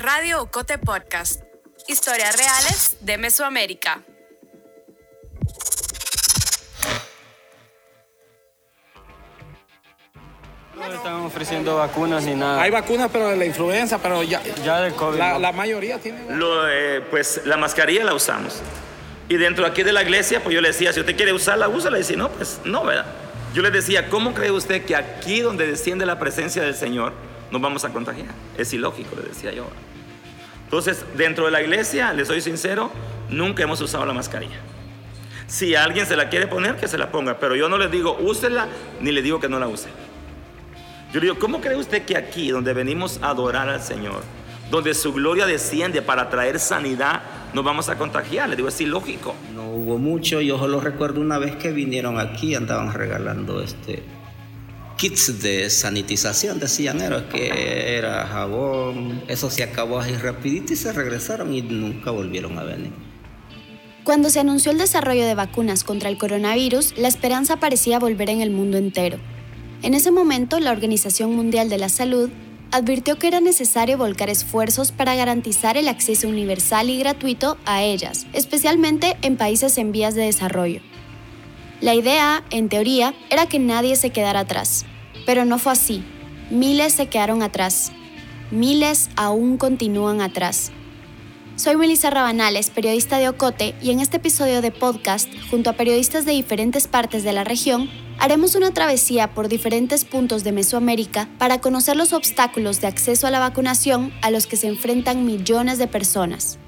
Radio 0.00 0.40
Ocote 0.40 0.78
Podcast. 0.78 1.42
Historias 1.86 2.34
reales 2.34 2.96
de 3.02 3.18
Mesoamérica. 3.18 4.02
No 10.74 10.90
están 10.90 11.14
ofreciendo 11.16 11.76
vacunas 11.76 12.24
ni 12.24 12.34
nada. 12.34 12.62
Hay 12.62 12.70
vacunas, 12.70 13.10
pero 13.12 13.28
de 13.28 13.36
la 13.36 13.44
influenza, 13.44 13.98
pero 13.98 14.22
ya, 14.22 14.42
Ya 14.64 14.80
del 14.80 14.94
COVID. 14.94 15.18
la, 15.18 15.32
no. 15.34 15.38
la 15.40 15.52
mayoría 15.52 15.98
tiene. 15.98 16.34
Lo, 16.34 16.66
eh, 16.66 17.02
pues 17.10 17.42
la 17.44 17.58
mascarilla 17.58 18.02
la 18.02 18.14
usamos. 18.14 18.62
Y 19.28 19.36
dentro 19.36 19.66
aquí 19.66 19.82
de 19.82 19.92
la 19.92 20.02
iglesia, 20.02 20.42
pues 20.42 20.54
yo 20.54 20.62
le 20.62 20.68
decía, 20.68 20.94
si 20.94 21.00
usted 21.00 21.14
quiere 21.14 21.34
usarla, 21.34 21.68
úsala. 21.68 21.98
Y 21.98 22.04
si 22.04 22.16
no, 22.16 22.30
pues 22.30 22.58
no, 22.64 22.84
¿verdad? 22.84 23.04
Yo 23.52 23.60
le 23.60 23.70
decía, 23.70 24.08
¿cómo 24.08 24.32
cree 24.32 24.50
usted 24.50 24.82
que 24.86 24.96
aquí 24.96 25.40
donde 25.42 25.66
desciende 25.66 26.06
la 26.06 26.18
presencia 26.18 26.62
del 26.62 26.74
Señor 26.74 27.12
nos 27.50 27.60
vamos 27.60 27.84
a 27.84 27.90
contagiar? 27.90 28.34
Es 28.56 28.72
ilógico, 28.72 29.16
le 29.16 29.28
decía 29.28 29.52
yo. 29.52 29.66
Entonces, 30.64 31.04
dentro 31.16 31.46
de 31.46 31.50
la 31.50 31.62
iglesia, 31.62 32.12
le 32.12 32.24
soy 32.24 32.40
sincero, 32.40 32.90
nunca 33.28 33.62
hemos 33.64 33.80
usado 33.80 34.06
la 34.06 34.12
mascarilla. 34.12 34.60
Si 35.48 35.74
alguien 35.74 36.06
se 36.06 36.16
la 36.16 36.28
quiere 36.28 36.46
poner, 36.46 36.76
que 36.76 36.86
se 36.86 36.96
la 36.96 37.10
ponga. 37.10 37.40
Pero 37.40 37.56
yo 37.56 37.68
no 37.68 37.76
le 37.76 37.88
digo, 37.88 38.16
úsela, 38.20 38.68
ni 39.00 39.10
le 39.10 39.20
digo 39.20 39.40
que 39.40 39.48
no 39.48 39.58
la 39.58 39.66
use. 39.66 39.88
Yo 41.12 41.18
le 41.18 41.26
digo, 41.26 41.40
¿cómo 41.40 41.60
cree 41.60 41.76
usted 41.76 42.04
que 42.04 42.16
aquí, 42.16 42.50
donde 42.50 42.72
venimos 42.72 43.18
a 43.20 43.30
adorar 43.30 43.68
al 43.68 43.82
Señor, 43.82 44.22
donde 44.70 44.94
su 44.94 45.12
gloria 45.12 45.44
desciende 45.44 46.02
para 46.02 46.30
traer 46.30 46.60
sanidad, 46.60 47.22
nos 47.52 47.64
vamos 47.64 47.88
a 47.88 47.98
contagiar? 47.98 48.48
Le 48.48 48.54
digo, 48.54 48.68
es 48.68 48.80
ilógico. 48.80 49.34
No 49.52 49.70
hubo 49.70 49.98
mucho, 49.98 50.40
yo 50.40 50.56
solo 50.56 50.80
recuerdo 50.80 51.20
una 51.20 51.38
vez 51.38 51.56
que 51.56 51.72
vinieron 51.72 52.20
aquí, 52.20 52.54
andaban 52.54 52.94
regalando 52.94 53.60
este 53.60 54.04
kits 55.00 55.40
de 55.40 55.70
sanitización, 55.70 56.60
decían 56.60 57.00
era 57.00 57.26
que 57.30 57.96
era 57.96 58.26
jabón, 58.26 59.22
eso 59.28 59.48
se 59.48 59.62
acabó 59.62 59.98
así 59.98 60.12
rapidito 60.12 60.74
y 60.74 60.76
se 60.76 60.92
regresaron 60.92 61.54
y 61.54 61.62
nunca 61.62 62.10
volvieron 62.10 62.58
a 62.58 62.64
venir. 62.64 62.92
Cuando 64.04 64.28
se 64.28 64.40
anunció 64.40 64.72
el 64.72 64.76
desarrollo 64.76 65.24
de 65.24 65.34
vacunas 65.34 65.84
contra 65.84 66.10
el 66.10 66.18
coronavirus, 66.18 66.98
la 66.98 67.08
esperanza 67.08 67.56
parecía 67.56 67.98
volver 67.98 68.28
en 68.28 68.42
el 68.42 68.50
mundo 68.50 68.76
entero. 68.76 69.18
En 69.80 69.94
ese 69.94 70.10
momento, 70.10 70.60
la 70.60 70.70
Organización 70.70 71.34
Mundial 71.34 71.70
de 71.70 71.78
la 71.78 71.88
Salud 71.88 72.28
advirtió 72.70 73.18
que 73.18 73.28
era 73.28 73.40
necesario 73.40 73.96
volcar 73.96 74.28
esfuerzos 74.28 74.92
para 74.92 75.14
garantizar 75.14 75.78
el 75.78 75.88
acceso 75.88 76.28
universal 76.28 76.90
y 76.90 76.98
gratuito 76.98 77.56
a 77.64 77.82
ellas, 77.82 78.26
especialmente 78.34 79.16
en 79.22 79.38
países 79.38 79.78
en 79.78 79.92
vías 79.92 80.14
de 80.14 80.24
desarrollo. 80.24 80.82
La 81.80 81.94
idea, 81.94 82.44
en 82.50 82.68
teoría, 82.68 83.14
era 83.30 83.46
que 83.46 83.58
nadie 83.58 83.96
se 83.96 84.10
quedara 84.10 84.40
atrás, 84.40 84.84
pero 85.26 85.44
no 85.44 85.58
fue 85.58 85.72
así. 85.72 86.04
Miles 86.50 86.94
se 86.94 87.08
quedaron 87.08 87.42
atrás. 87.42 87.92
Miles 88.50 89.10
aún 89.16 89.56
continúan 89.56 90.20
atrás. 90.20 90.72
Soy 91.56 91.76
Melissa 91.76 92.08
Rabanales, 92.08 92.70
periodista 92.70 93.18
de 93.18 93.28
Ocote, 93.28 93.74
y 93.82 93.90
en 93.90 94.00
este 94.00 94.16
episodio 94.16 94.62
de 94.62 94.72
podcast, 94.72 95.28
junto 95.50 95.68
a 95.68 95.74
periodistas 95.74 96.24
de 96.24 96.32
diferentes 96.32 96.88
partes 96.88 97.22
de 97.22 97.34
la 97.34 97.44
región, 97.44 97.90
haremos 98.18 98.54
una 98.54 98.72
travesía 98.72 99.34
por 99.34 99.48
diferentes 99.48 100.04
puntos 100.06 100.42
de 100.42 100.52
Mesoamérica 100.52 101.28
para 101.38 101.60
conocer 101.60 101.96
los 101.96 102.12
obstáculos 102.12 102.80
de 102.80 102.86
acceso 102.86 103.26
a 103.26 103.30
la 103.30 103.40
vacunación 103.40 104.12
a 104.22 104.30
los 104.30 104.46
que 104.46 104.56
se 104.56 104.68
enfrentan 104.68 105.26
millones 105.26 105.78
de 105.78 105.86
personas. 105.86 106.58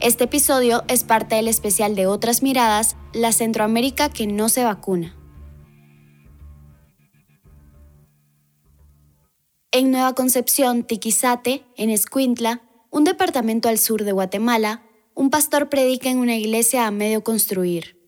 Este 0.00 0.24
episodio 0.24 0.84
es 0.88 1.04
parte 1.04 1.34
del 1.34 1.48
especial 1.48 1.94
de 1.94 2.06
Otras 2.06 2.42
Miradas, 2.42 2.96
la 3.12 3.32
Centroamérica 3.32 4.08
que 4.08 4.26
no 4.26 4.48
se 4.48 4.64
vacuna. 4.64 5.14
En 9.70 9.90
Nueva 9.90 10.14
Concepción, 10.14 10.82
Tiquizate, 10.82 11.62
en 11.76 11.90
Escuintla, 11.90 12.62
un 12.88 13.04
departamento 13.04 13.68
al 13.68 13.78
sur 13.78 14.02
de 14.04 14.12
Guatemala, 14.12 14.82
un 15.12 15.28
pastor 15.28 15.68
predica 15.68 16.08
en 16.08 16.16
una 16.16 16.36
iglesia 16.36 16.86
a 16.86 16.90
medio 16.90 17.22
construir. 17.22 17.98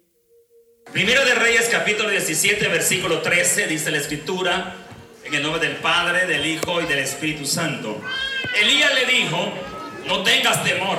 Primero 0.91 1.23
de 1.27 1.35
Reyes, 1.35 1.69
capítulo 1.71 2.09
17, 2.09 2.67
versículo 2.69 3.21
13, 3.21 3.67
dice 3.67 3.91
la 3.91 3.99
escritura, 3.99 4.75
en 5.23 5.35
el 5.35 5.43
nombre 5.43 5.61
del 5.61 5.77
Padre, 5.77 6.27
del 6.27 6.47
Hijo 6.47 6.81
y 6.81 6.87
del 6.87 7.01
Espíritu 7.01 7.45
Santo. 7.45 8.01
Elías 8.59 8.93
le 8.95 9.13
dijo, 9.13 9.37
no 10.07 10.23
tengas 10.23 10.65
temor. 10.65 10.97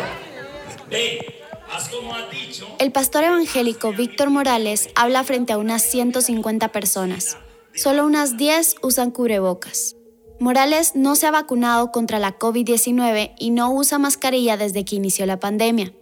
Ve, 0.91 1.41
haz 1.71 1.89
como 1.89 2.13
ha 2.13 2.27
dicho. 2.27 2.67
El 2.77 2.91
pastor 2.91 3.23
evangélico 3.23 3.93
Víctor 3.93 4.29
Morales 4.29 4.89
habla 4.93 5.23
frente 5.23 5.53
a 5.53 5.57
unas 5.57 5.81
150 5.81 6.67
personas. 6.67 7.39
Solo 7.73 8.05
unas 8.05 8.37
10 8.37 8.75
usan 8.83 9.09
cubrebocas. 9.09 9.95
Morales 10.41 10.95
no 10.95 11.15
se 11.15 11.27
ha 11.27 11.31
vacunado 11.31 11.91
contra 11.91 12.17
la 12.17 12.39
COVID-19 12.39 13.33
y 13.37 13.51
no 13.51 13.71
usa 13.71 13.99
mascarilla 13.99 14.57
desde 14.57 14.83
que 14.83 14.95
inició 14.95 15.27
la 15.27 15.39
pandemia. 15.39 15.93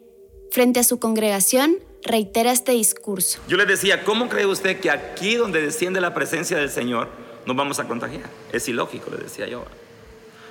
Frente 0.49 0.79
a 0.79 0.85
su 0.85 0.97
congregación, 0.97 1.75
reitera 2.03 2.53
este 2.53 2.71
discurso. 2.71 3.41
Yo 3.49 3.57
le 3.57 3.65
decía, 3.65 4.05
¿cómo 4.05 4.29
cree 4.29 4.45
usted 4.45 4.79
que 4.79 4.91
aquí 4.91 5.35
donde 5.35 5.61
desciende 5.61 5.99
la 5.99 6.13
presencia 6.13 6.55
del 6.55 6.69
Señor 6.69 7.09
nos 7.45 7.57
vamos 7.57 7.79
a 7.79 7.87
contagiar? 7.89 8.29
Es 8.53 8.69
ilógico, 8.69 9.11
le 9.11 9.17
decía 9.17 9.45
yo. 9.45 9.65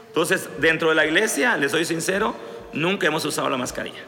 Entonces, 0.09 0.51
dentro 0.61 0.91
de 0.91 0.95
la 0.95 1.07
iglesia, 1.07 1.57
le 1.57 1.71
soy 1.71 1.87
sincero, 1.87 2.35
nunca 2.75 3.07
hemos 3.07 3.25
usado 3.25 3.49
la 3.49 3.57
mascarilla. 3.57 4.05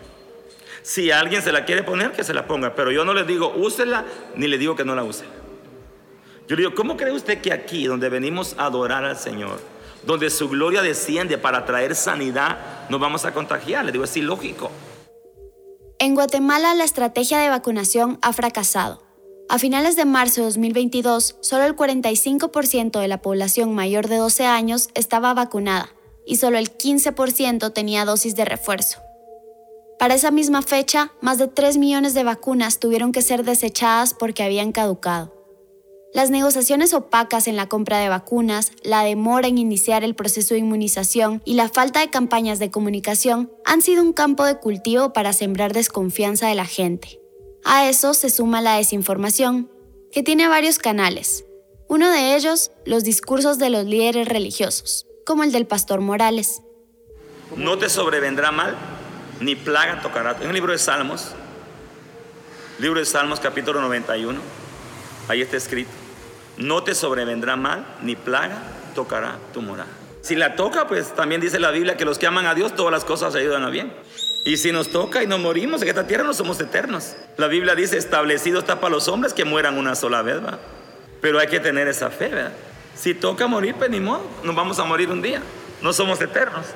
Si 0.82 1.10
alguien 1.10 1.41
se 1.41 1.52
la 1.52 1.64
quiere 1.64 1.84
poner, 1.84 2.12
que 2.12 2.22
se 2.22 2.34
la 2.34 2.47
ponga, 2.47 2.74
pero 2.74 2.92
yo 2.92 3.06
no 3.06 3.14
le 3.14 3.24
digo 3.24 3.54
úsela, 3.56 4.04
ni 4.36 4.47
le 4.47 4.58
digo 4.58 4.76
que 4.76 4.84
no 4.84 4.94
la 4.94 5.04
use. 5.04 5.24
Yo 6.50 6.56
le 6.56 6.64
digo, 6.64 6.74
¿cómo 6.74 6.98
cree 6.98 7.12
usted 7.12 7.41
que 7.41 7.50
aquí, 7.50 7.86
donde 7.86 8.10
venimos 8.10 8.56
a 8.58 8.66
adorar 8.66 9.04
al 9.04 9.16
Señor, 9.16 9.69
donde 10.05 10.31
su 10.31 10.49
gloria 10.49 10.83
desciende 10.83 11.38
para 11.38 11.65
traer 11.65 11.94
sanidad, 11.94 12.59
nos 12.88 13.00
vamos 13.00 13.25
a 13.25 13.33
contagiar? 13.33 13.84
Le 13.84 13.93
digo, 13.93 14.05
es 14.05 14.16
ilógico. 14.16 14.71
En 15.99 16.15
Guatemala 16.15 16.75
la 16.75 16.84
estrategia 16.84 17.38
de 17.38 17.50
vacunación 17.50 18.19
ha 18.22 18.33
fracasado. 18.33 19.03
A 19.50 19.59
finales 19.59 19.97
de 19.97 20.05
marzo 20.05 20.41
de 20.41 20.47
2022, 20.47 21.37
solo 21.41 21.65
el 21.65 21.77
45% 21.77 23.00
de 23.00 23.09
la 23.09 23.21
población 23.21 23.75
mayor 23.75 24.09
de 24.09 24.16
12 24.16 24.47
años 24.47 24.91
estaba 24.94 25.34
vacunada 25.34 25.91
y 26.25 26.37
solo 26.37 26.56
el 26.56 26.71
15% 26.71 27.72
tenía 27.72 28.05
dosis 28.05 28.37
de 28.37 28.44
refuerzo. 28.44 29.00
Para 29.99 30.15
esa 30.15 30.31
misma 30.31 30.62
fecha, 30.62 31.12
más 31.21 31.37
de 31.39 31.49
3 31.49 31.77
millones 31.77 32.15
de 32.15 32.25
vacunas 32.25 32.78
tuvieron 32.78 33.12
que 33.12 33.22
ser 33.22 33.44
desechadas 33.44 34.15
porque 34.15 34.43
habían 34.43 34.72
caducado. 34.72 35.40
Las 36.12 36.31
negociaciones 36.31 36.93
opacas 36.93 37.47
en 37.47 37.54
la 37.54 37.69
compra 37.69 37.98
de 37.98 38.09
vacunas, 38.09 38.72
la 38.82 39.04
demora 39.04 39.47
en 39.47 39.59
iniciar 39.59 40.03
el 40.03 40.16
proceso 40.16 40.54
de 40.54 40.60
inmunización 40.60 41.41
y 41.44 41.54
la 41.54 41.69
falta 41.69 42.00
de 42.00 42.10
campañas 42.10 42.59
de 42.59 42.72
comunicación 42.72 43.53
han 43.65 43.81
sido 43.81 44.03
un 44.03 44.12
campo 44.12 44.44
de 44.44 44.59
cultivo 44.59 45.12
para 45.12 45.32
sembrar 45.32 45.72
desconfianza 45.72 46.48
de 46.48 46.56
la 46.56 46.66
gente. 46.66 47.21
A 47.65 47.88
eso 47.88 48.12
se 48.12 48.28
suma 48.28 48.60
la 48.60 48.76
desinformación, 48.76 49.71
que 50.10 50.25
tiene 50.25 50.48
varios 50.48 50.81
canales. 50.81 51.44
Uno 51.87 52.10
de 52.10 52.34
ellos, 52.34 52.72
los 52.84 53.04
discursos 53.04 53.59
de 53.59 53.71
los 53.71 53.84
líderes 53.84 54.27
religiosos, 54.27 55.06
como 55.25 55.44
el 55.44 55.53
del 55.53 55.69
pastor 55.69 56.00
Morales. 56.00 56.60
No 57.56 57.78
te 57.78 57.88
sobrevendrá 57.88 58.50
mal, 58.50 58.77
ni 59.41 59.54
plaga 59.54 60.03
tocará. 60.03 60.37
En 60.41 60.48
el 60.48 60.54
libro 60.54 60.72
de 60.72 60.78
Salmos, 60.78 61.28
libro 62.81 62.98
de 62.98 63.06
Salmos 63.06 63.38
capítulo 63.38 63.81
91, 63.81 64.41
ahí 65.30 65.42
está 65.42 65.56
escrito, 65.56 65.91
no 66.56 66.82
te 66.82 66.94
sobrevendrá 66.94 67.56
mal, 67.56 67.86
ni 68.02 68.16
plaga 68.16 68.58
tocará 68.94 69.38
tu 69.54 69.62
morada. 69.62 69.88
Si 70.22 70.34
la 70.34 70.56
toca, 70.56 70.86
pues 70.86 71.14
también 71.14 71.41
dice 71.41 71.58
la 71.58 71.70
Biblia 71.70 71.96
que 71.96 72.04
los 72.04 72.18
que 72.18 72.26
aman 72.26 72.46
a 72.46 72.54
Dios, 72.54 72.74
todas 72.74 72.92
las 72.92 73.04
cosas 73.04 73.34
ayudan 73.34 73.62
a 73.62 73.70
bien. 73.70 73.92
Y 74.44 74.56
si 74.56 74.72
nos 74.72 74.88
toca 74.91 75.22
y 75.22 75.26
nos 75.26 75.38
morimos, 75.38 75.82
en 75.82 75.88
esta 75.88 76.06
tierra 76.06 76.24
no 76.24 76.34
somos 76.34 76.60
eternos. 76.60 77.14
La 77.36 77.46
Biblia 77.46 77.74
dice, 77.74 77.96
establecido 77.96 78.58
está 78.58 78.80
para 78.80 78.91
los 78.91 79.08
hombres 79.08 79.32
que 79.32 79.44
mueran 79.44 79.78
una 79.78 79.94
sola 79.94 80.22
vez, 80.22 80.44
¿va? 80.44 80.58
Pero 81.20 81.38
hay 81.38 81.47
que 81.47 81.60
tener 81.60 81.88
esa 81.88 82.10
fe, 82.10 82.28
¿verdad? 82.28 82.52
Si 82.94 83.14
toca 83.14 83.47
morir, 83.47 83.74
pues 83.76 83.91
ni 83.91 84.00
modo, 84.00 84.22
nos 84.42 84.54
vamos 84.54 84.78
a 84.78 84.84
morir 84.84 85.10
un 85.10 85.22
día. 85.22 85.42
No 85.80 85.92
somos 85.92 86.20
eternos. 86.20 86.66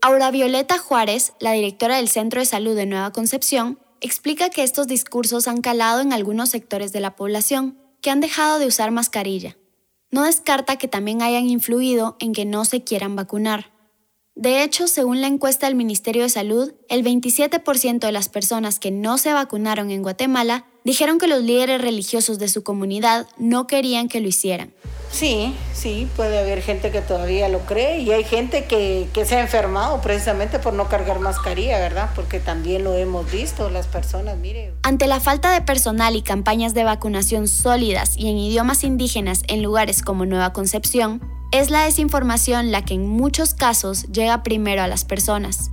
Aura 0.00 0.30
Violeta 0.30 0.78
Juárez, 0.78 1.32
la 1.40 1.52
directora 1.52 1.96
del 1.96 2.08
Centro 2.08 2.40
de 2.40 2.46
Salud 2.46 2.76
de 2.76 2.86
Nueva 2.86 3.12
Concepción, 3.12 3.78
explica 4.02 4.50
que 4.50 4.62
estos 4.62 4.86
discursos 4.86 5.48
han 5.48 5.62
calado 5.62 6.00
en 6.00 6.12
algunos 6.12 6.50
sectores 6.50 6.92
de 6.92 7.00
la 7.00 7.16
población, 7.16 7.78
que 8.02 8.10
han 8.10 8.20
dejado 8.20 8.58
de 8.58 8.66
usar 8.66 8.90
mascarilla. 8.90 9.56
No 10.10 10.24
descarta 10.24 10.76
que 10.76 10.88
también 10.88 11.22
hayan 11.22 11.48
influido 11.48 12.16
en 12.18 12.34
que 12.34 12.44
no 12.44 12.66
se 12.66 12.84
quieran 12.84 13.16
vacunar. 13.16 13.72
De 14.34 14.62
hecho, 14.62 14.88
según 14.88 15.20
la 15.20 15.28
encuesta 15.28 15.66
del 15.66 15.74
Ministerio 15.74 16.22
de 16.22 16.28
Salud, 16.28 16.74
el 16.88 17.04
27% 17.04 18.00
de 18.00 18.12
las 18.12 18.28
personas 18.28 18.78
que 18.78 18.90
no 18.90 19.16
se 19.18 19.32
vacunaron 19.32 19.90
en 19.90 20.02
Guatemala 20.02 20.66
dijeron 20.84 21.18
que 21.18 21.26
los 21.26 21.42
líderes 21.42 21.80
religiosos 21.80 22.38
de 22.38 22.48
su 22.48 22.62
comunidad 22.62 23.26
no 23.38 23.66
querían 23.66 24.08
que 24.08 24.20
lo 24.20 24.28
hicieran. 24.28 24.72
Sí, 25.10 25.54
sí, 25.74 26.08
puede 26.16 26.38
haber 26.38 26.62
gente 26.62 26.90
que 26.90 27.02
todavía 27.02 27.50
lo 27.50 27.60
cree 27.60 28.00
y 28.00 28.10
hay 28.12 28.24
gente 28.24 28.64
que, 28.64 29.06
que, 29.12 29.26
se 29.26 29.36
ha 29.36 29.40
enfermado 29.42 30.00
precisamente 30.00 30.58
por 30.58 30.72
no 30.72 30.88
cargar 30.88 31.20
mascarilla, 31.20 31.78
¿verdad? 31.78 32.08
Porque 32.14 32.40
también 32.40 32.82
lo 32.82 32.94
hemos 32.94 33.30
visto, 33.30 33.68
las 33.68 33.86
personas, 33.86 34.38
mire. 34.38 34.72
Ante 34.82 35.06
la 35.06 35.20
falta 35.20 35.52
de 35.52 35.60
personal 35.60 36.16
y 36.16 36.22
campañas 36.22 36.72
de 36.72 36.84
vacunación 36.84 37.46
sólidas 37.46 38.16
y 38.16 38.30
en 38.30 38.38
idiomas 38.38 38.84
indígenas 38.84 39.42
en 39.48 39.62
lugares 39.62 40.00
como 40.00 40.24
Nueva 40.24 40.54
Concepción, 40.54 41.20
es 41.52 41.70
la 41.70 41.84
desinformación 41.84 42.72
la 42.72 42.82
que 42.82 42.94
en 42.94 43.06
muchos 43.06 43.52
casos 43.52 44.04
llega 44.04 44.42
primero 44.42 44.80
a 44.80 44.88
las 44.88 45.04
personas. 45.04 45.71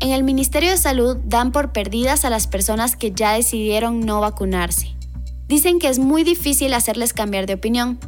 En 0.00 0.12
el 0.12 0.24
Ministerio 0.24 0.70
de 0.70 0.78
Salud 0.78 1.18
dan 1.24 1.52
por 1.52 1.72
perdidas 1.72 2.24
a 2.24 2.30
las 2.30 2.46
personas 2.46 2.96
que 2.96 3.12
ya 3.12 3.34
decidieron 3.34 4.00
no 4.00 4.22
vacunarse. 4.22 4.96
Dicen 5.46 5.78
que 5.78 5.88
es 5.88 5.98
muy 5.98 6.24
difícil 6.24 6.72
hacerles 6.72 7.12
cambiar 7.12 7.46
de 7.46 7.54
opinión. 7.54 7.98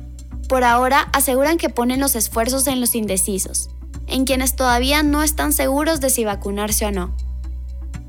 Por 0.49 0.65
ahora 0.65 1.11
aseguran 1.13 1.59
que 1.59 1.69
ponen 1.69 2.01
los 2.01 2.17
esfuerzos 2.17 2.67
en 2.67 2.81
los 2.81 2.95
indecisos, 2.95 3.69
en 4.07 4.25
quienes 4.25 4.57
todavía 4.57 5.03
no 5.03 5.23
están 5.23 5.53
seguros 5.53 6.01
de 6.01 6.09
si 6.09 6.25
vacunarse 6.25 6.87
o 6.87 6.93
no. 6.93 7.15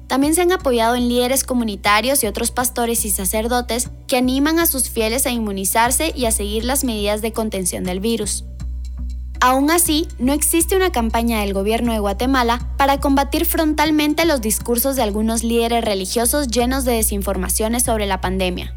También 0.08 0.34
se 0.34 0.44
han 0.44 0.54
apoyado 0.54 0.96
en 0.96 1.10
líderes 1.10 1.44
comunitarios 1.44 2.24
y 2.24 2.28
otros 2.28 2.52
pastores 2.52 3.04
y 3.04 3.10
sacerdotes 3.10 3.90
que 4.08 4.16
animan 4.16 4.60
a 4.60 4.66
sus 4.66 4.90
fieles 4.90 5.26
a 5.26 5.32
inmunizarse 5.32 6.14
y 6.16 6.26
a 6.26 6.32
seguir 6.32 6.64
las 6.64 6.86
medidas 6.86 7.22
de 7.22 7.34
contención 7.34 7.84
del 7.84 8.00
virus. 8.00 8.46
Aún 9.46 9.72
así, 9.72 10.08
no 10.20 10.32
existe 10.32 10.74
una 10.74 10.94
campaña 10.94 11.42
del 11.42 11.52
gobierno 11.52 11.92
de 11.92 12.00
Guatemala 12.00 12.66
para 12.78 13.02
combatir 13.02 13.46
frontalmente 13.46 14.24
los 14.24 14.40
discursos 14.40 14.96
de 14.96 15.04
algunos 15.04 15.44
líderes 15.44 15.84
religiosos 15.84 16.48
llenos 16.48 16.86
de 16.86 16.94
desinformaciones 16.94 17.84
sobre 17.84 18.06
la 18.06 18.22
pandemia. 18.22 18.74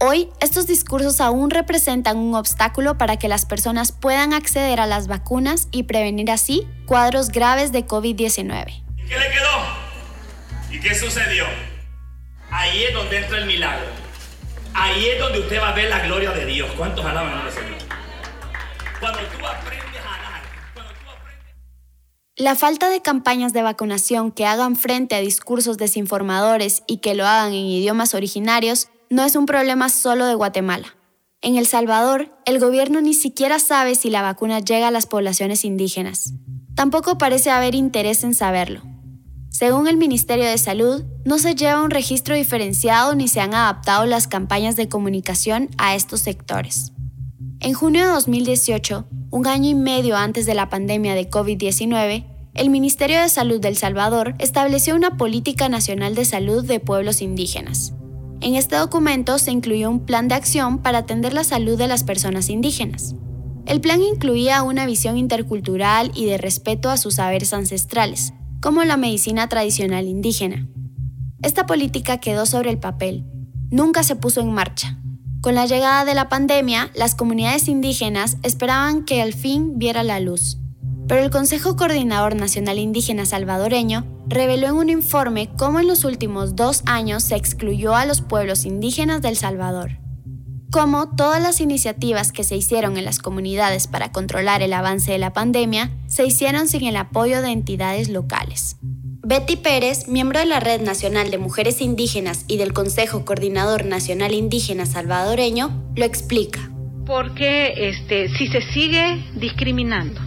Hoy, 0.00 0.30
estos 0.40 0.66
discursos 0.66 1.20
aún 1.20 1.50
representan 1.50 2.16
un 2.16 2.34
obstáculo 2.36 2.96
para 2.96 3.18
que 3.18 3.28
las 3.28 3.44
personas 3.44 3.92
puedan 3.92 4.32
acceder 4.32 4.80
a 4.80 4.86
las 4.86 5.08
vacunas 5.08 5.68
y 5.72 5.82
prevenir 5.82 6.30
así 6.30 6.66
cuadros 6.86 7.28
graves 7.28 7.70
de 7.70 7.86
COVID-19. 7.86 8.82
¿Qué 8.96 9.18
le 9.18 9.30
quedó? 9.30 10.70
¿Y 10.70 10.80
qué 10.80 10.94
sucedió? 10.94 11.44
Ahí 12.50 12.84
es 12.84 12.94
donde 12.94 13.18
entra 13.18 13.36
el 13.36 13.44
milagro. 13.44 13.88
Ahí 14.72 15.04
es 15.04 15.20
donde 15.20 15.40
usted 15.40 15.60
va 15.60 15.68
a 15.68 15.74
ver 15.74 15.90
la 15.90 15.98
gloria 15.98 16.30
de 16.30 16.46
Dios. 16.46 16.70
¿Cuántos 16.78 17.04
alaban 17.04 17.34
al 17.34 17.52
Señor? 17.52 17.76
Cuando 19.00 19.20
tú 19.20 19.46
aprendes 19.46 20.00
a 20.04 20.22
dar, 20.22 20.42
cuando 20.74 20.92
tú 20.92 21.08
aprendes... 21.08 21.54
La 22.38 22.54
falta 22.54 22.88
de 22.88 23.02
campañas 23.02 23.52
de 23.52 23.62
vacunación 23.62 24.30
que 24.30 24.46
hagan 24.46 24.76
frente 24.76 25.16
a 25.16 25.20
discursos 25.20 25.76
desinformadores 25.76 26.84
y 26.86 26.98
que 26.98 27.16
lo 27.16 27.26
hagan 27.26 27.48
en 27.48 27.66
idiomas 27.66 28.14
originarios 28.14 28.86
no 29.10 29.24
es 29.24 29.34
un 29.34 29.44
problema 29.44 29.88
solo 29.88 30.24
de 30.24 30.36
Guatemala. 30.36 30.96
En 31.42 31.56
El 31.56 31.66
Salvador, 31.66 32.30
el 32.46 32.60
gobierno 32.60 33.00
ni 33.00 33.12
siquiera 33.12 33.58
sabe 33.58 33.96
si 33.96 34.08
la 34.08 34.22
vacuna 34.22 34.60
llega 34.60 34.86
a 34.86 34.92
las 34.92 35.06
poblaciones 35.06 35.64
indígenas. 35.64 36.32
Tampoco 36.76 37.18
parece 37.18 37.50
haber 37.50 37.74
interés 37.74 38.22
en 38.22 38.36
saberlo. 38.36 38.82
Según 39.50 39.88
el 39.88 39.96
Ministerio 39.96 40.44
de 40.44 40.58
Salud, 40.58 41.02
no 41.24 41.40
se 41.40 41.56
lleva 41.56 41.82
un 41.82 41.90
registro 41.90 42.36
diferenciado 42.36 43.16
ni 43.16 43.26
se 43.26 43.40
han 43.40 43.52
adaptado 43.52 44.06
las 44.06 44.28
campañas 44.28 44.76
de 44.76 44.88
comunicación 44.88 45.70
a 45.76 45.96
estos 45.96 46.20
sectores. 46.20 46.92
En 47.58 47.74
junio 47.74 48.02
de 48.06 48.12
2018, 48.12 49.08
un 49.30 49.46
año 49.46 49.70
y 49.70 49.74
medio 49.74 50.16
antes 50.16 50.46
de 50.46 50.54
la 50.54 50.68
pandemia 50.68 51.14
de 51.14 51.28
COVID-19, 51.28 52.24
el 52.54 52.70
Ministerio 52.70 53.20
de 53.20 53.28
Salud 53.28 53.60
del 53.60 53.76
Salvador 53.76 54.34
estableció 54.38 54.94
una 54.94 55.16
política 55.16 55.68
nacional 55.68 56.14
de 56.14 56.24
salud 56.24 56.64
de 56.64 56.80
pueblos 56.80 57.20
indígenas. 57.20 57.92
En 58.40 58.54
este 58.54 58.76
documento 58.76 59.38
se 59.38 59.50
incluyó 59.50 59.90
un 59.90 60.06
plan 60.06 60.28
de 60.28 60.34
acción 60.34 60.78
para 60.78 60.98
atender 60.98 61.34
la 61.34 61.44
salud 61.44 61.76
de 61.76 61.88
las 61.88 62.04
personas 62.04 62.48
indígenas. 62.48 63.14
El 63.66 63.80
plan 63.80 64.00
incluía 64.00 64.62
una 64.62 64.86
visión 64.86 65.18
intercultural 65.18 66.10
y 66.14 66.24
de 66.24 66.38
respeto 66.38 66.88
a 66.88 66.96
sus 66.96 67.16
saberes 67.16 67.52
ancestrales, 67.52 68.32
como 68.62 68.82
la 68.84 68.96
medicina 68.96 69.48
tradicional 69.48 70.06
indígena. 70.06 70.66
Esta 71.42 71.66
política 71.66 72.18
quedó 72.18 72.46
sobre 72.46 72.70
el 72.70 72.78
papel, 72.78 73.26
nunca 73.70 74.02
se 74.02 74.16
puso 74.16 74.40
en 74.40 74.52
marcha. 74.52 74.98
Con 75.40 75.54
la 75.54 75.66
llegada 75.66 76.04
de 76.04 76.14
la 76.14 76.28
pandemia, 76.28 76.90
las 76.94 77.14
comunidades 77.14 77.68
indígenas 77.68 78.36
esperaban 78.42 79.04
que 79.04 79.22
al 79.22 79.32
fin 79.34 79.78
viera 79.78 80.02
la 80.02 80.20
luz. 80.20 80.58
Pero 81.06 81.22
el 81.22 81.30
Consejo 81.30 81.76
Coordinador 81.76 82.34
Nacional 82.34 82.78
Indígena 82.78 83.24
Salvadoreño 83.24 84.04
reveló 84.26 84.66
en 84.66 84.74
un 84.74 84.90
informe 84.90 85.48
cómo 85.56 85.80
en 85.80 85.86
los 85.86 86.04
últimos 86.04 86.56
dos 86.56 86.82
años 86.86 87.22
se 87.22 87.36
excluyó 87.36 87.94
a 87.94 88.04
los 88.04 88.20
pueblos 88.20 88.64
indígenas 88.64 89.22
del 89.22 89.36
Salvador 89.36 89.98
como 90.70 91.08
todas 91.08 91.42
las 91.42 91.60
iniciativas 91.60 92.30
que 92.30 92.44
se 92.44 92.56
hicieron 92.56 92.98
en 92.98 93.04
las 93.04 93.18
comunidades 93.18 93.86
para 93.86 94.12
controlar 94.12 94.62
el 94.62 94.72
avance 94.72 95.12
de 95.12 95.18
la 95.18 95.32
pandemia 95.32 95.90
se 96.06 96.26
hicieron 96.26 96.68
sin 96.68 96.84
el 96.84 96.96
apoyo 96.96 97.40
de 97.40 97.50
entidades 97.50 98.08
locales. 98.10 98.76
Betty 99.28 99.56
Pérez, 99.56 100.08
miembro 100.08 100.38
de 100.38 100.46
la 100.46 100.58
Red 100.58 100.80
Nacional 100.80 101.30
de 101.30 101.36
Mujeres 101.36 101.82
Indígenas 101.82 102.46
y 102.48 102.56
del 102.56 102.72
Consejo 102.72 103.26
Coordinador 103.26 103.84
Nacional 103.84 104.32
Indígena 104.32 104.86
Salvadoreño, 104.86 105.92
lo 105.94 106.06
explica. 106.06 106.70
Porque 107.04 107.74
este, 107.76 108.30
si 108.30 108.46
se 108.46 108.62
sigue 108.62 109.22
discriminando, 109.34 110.18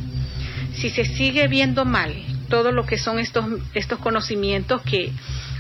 si 0.76 0.92
se 0.92 1.04
sigue 1.04 1.48
viendo 1.48 1.84
mal 1.84 2.14
todo 2.48 2.72
lo 2.72 2.86
que 2.86 3.00
son 3.00 3.18
estos, 3.18 3.44
estos 3.74 3.98
conocimientos 3.98 4.84
que 4.84 5.12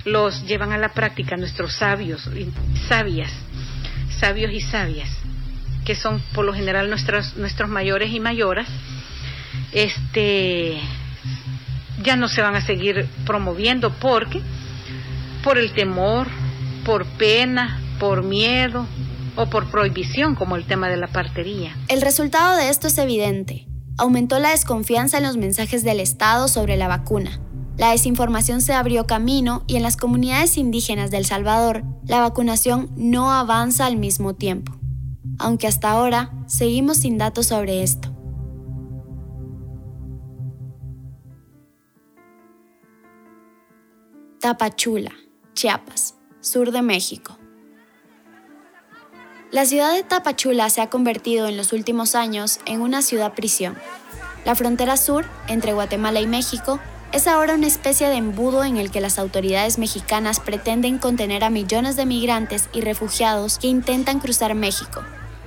los 0.06 0.46
llevan 0.46 0.72
a 0.72 0.78
la 0.78 0.90
práctica 0.90 1.36
nuestros 1.36 1.74
sabios 1.74 2.30
sabias, 2.88 3.32
sabios 4.20 4.54
y 4.54 4.62
sabias, 4.62 5.10
que 5.84 5.96
son 5.96 6.22
por 6.36 6.46
lo 6.46 6.54
general 6.54 6.92
nuestros, 6.92 7.36
nuestros 7.38 7.72
mayores 7.72 8.12
y 8.14 8.20
mayoras, 8.20 8.68
este, 9.72 10.80
ya 12.04 12.16
no 12.16 12.28
se 12.28 12.42
van 12.42 12.56
a 12.56 12.66
seguir 12.66 13.08
promoviendo 13.26 13.94
porque 14.00 14.42
por 15.44 15.58
el 15.58 15.74
temor, 15.74 16.28
por 16.86 17.06
pena, 17.06 17.80
por 18.00 18.24
miedo 18.24 18.88
o 19.36 19.50
por 19.50 19.70
prohibición, 19.72 20.36
como 20.36 20.56
el 20.56 20.66
tema 20.66 20.90
de 20.90 20.98
la 20.98 21.08
partería. 21.08 21.76
El 21.88 22.02
resultado 22.02 22.58
de 22.58 22.70
esto 22.70 22.88
es 22.88 22.98
evidente. 22.98 23.68
Aumentó 23.98 24.40
la 24.40 24.52
desconfianza 24.52 25.18
en 25.18 25.24
los 25.24 25.38
mensajes 25.38 25.84
del 25.84 26.00
Estado 26.00 26.48
sobre 26.48 26.78
la 26.78 26.88
vacuna 26.88 27.40
la 27.82 27.90
desinformación 27.90 28.62
se 28.62 28.74
abrió 28.74 29.08
camino 29.08 29.64
y 29.66 29.76
en 29.76 29.82
las 29.82 29.98
comunidades 29.98 30.58
indígenas 30.58 31.10
del 31.10 31.26
Salvador 31.26 31.84
la 32.06 32.20
vacunación 32.20 32.92
no 32.96 33.32
avanza 33.32 33.88
al 33.88 33.98
mismo 33.98 34.36
tiempo, 34.36 34.74
aunque 35.40 35.66
hasta 35.66 35.90
ahora 35.90 36.32
seguimos 36.46 36.98
sin 36.98 37.18
datos 37.18 37.48
sobre 37.48 37.82
esto. 37.82 38.11
Tapachula, 44.42 45.12
Chiapas, 45.54 46.16
sur 46.40 46.72
de 46.72 46.82
México. 46.82 47.38
La 49.52 49.68
ciudad 49.68 49.94
de 49.94 50.02
Tapachula 50.02 50.68
se 50.72 50.82
ha 50.82 50.90
convertido 50.90 51.46
en 51.46 51.58
los 51.58 51.74
últimos 51.74 52.16
años 52.16 52.60
en 52.66 52.82
una 52.82 53.04
ciudad 53.04 53.36
prisión. 53.36 53.78
La 54.44 54.56
frontera 54.56 54.98
sur, 54.98 55.26
entre 55.48 55.74
Guatemala 55.74 56.22
y 56.22 56.26
México, 56.26 56.80
es 57.12 57.28
ahora 57.28 57.54
una 57.54 57.68
especie 57.68 58.08
de 58.08 58.16
embudo 58.16 58.64
en 58.64 58.78
el 58.78 58.90
que 58.90 59.00
las 59.00 59.20
autoridades 59.20 59.78
mexicanas 59.78 60.40
pretenden 60.40 60.98
contener 60.98 61.44
a 61.44 61.52
millones 61.52 61.96
de 61.96 62.08
migrantes 62.08 62.68
y 62.74 62.82
refugiados 62.82 63.60
que 63.60 63.68
intentan 63.68 64.20
cruzar 64.20 64.56
México, 64.56 65.04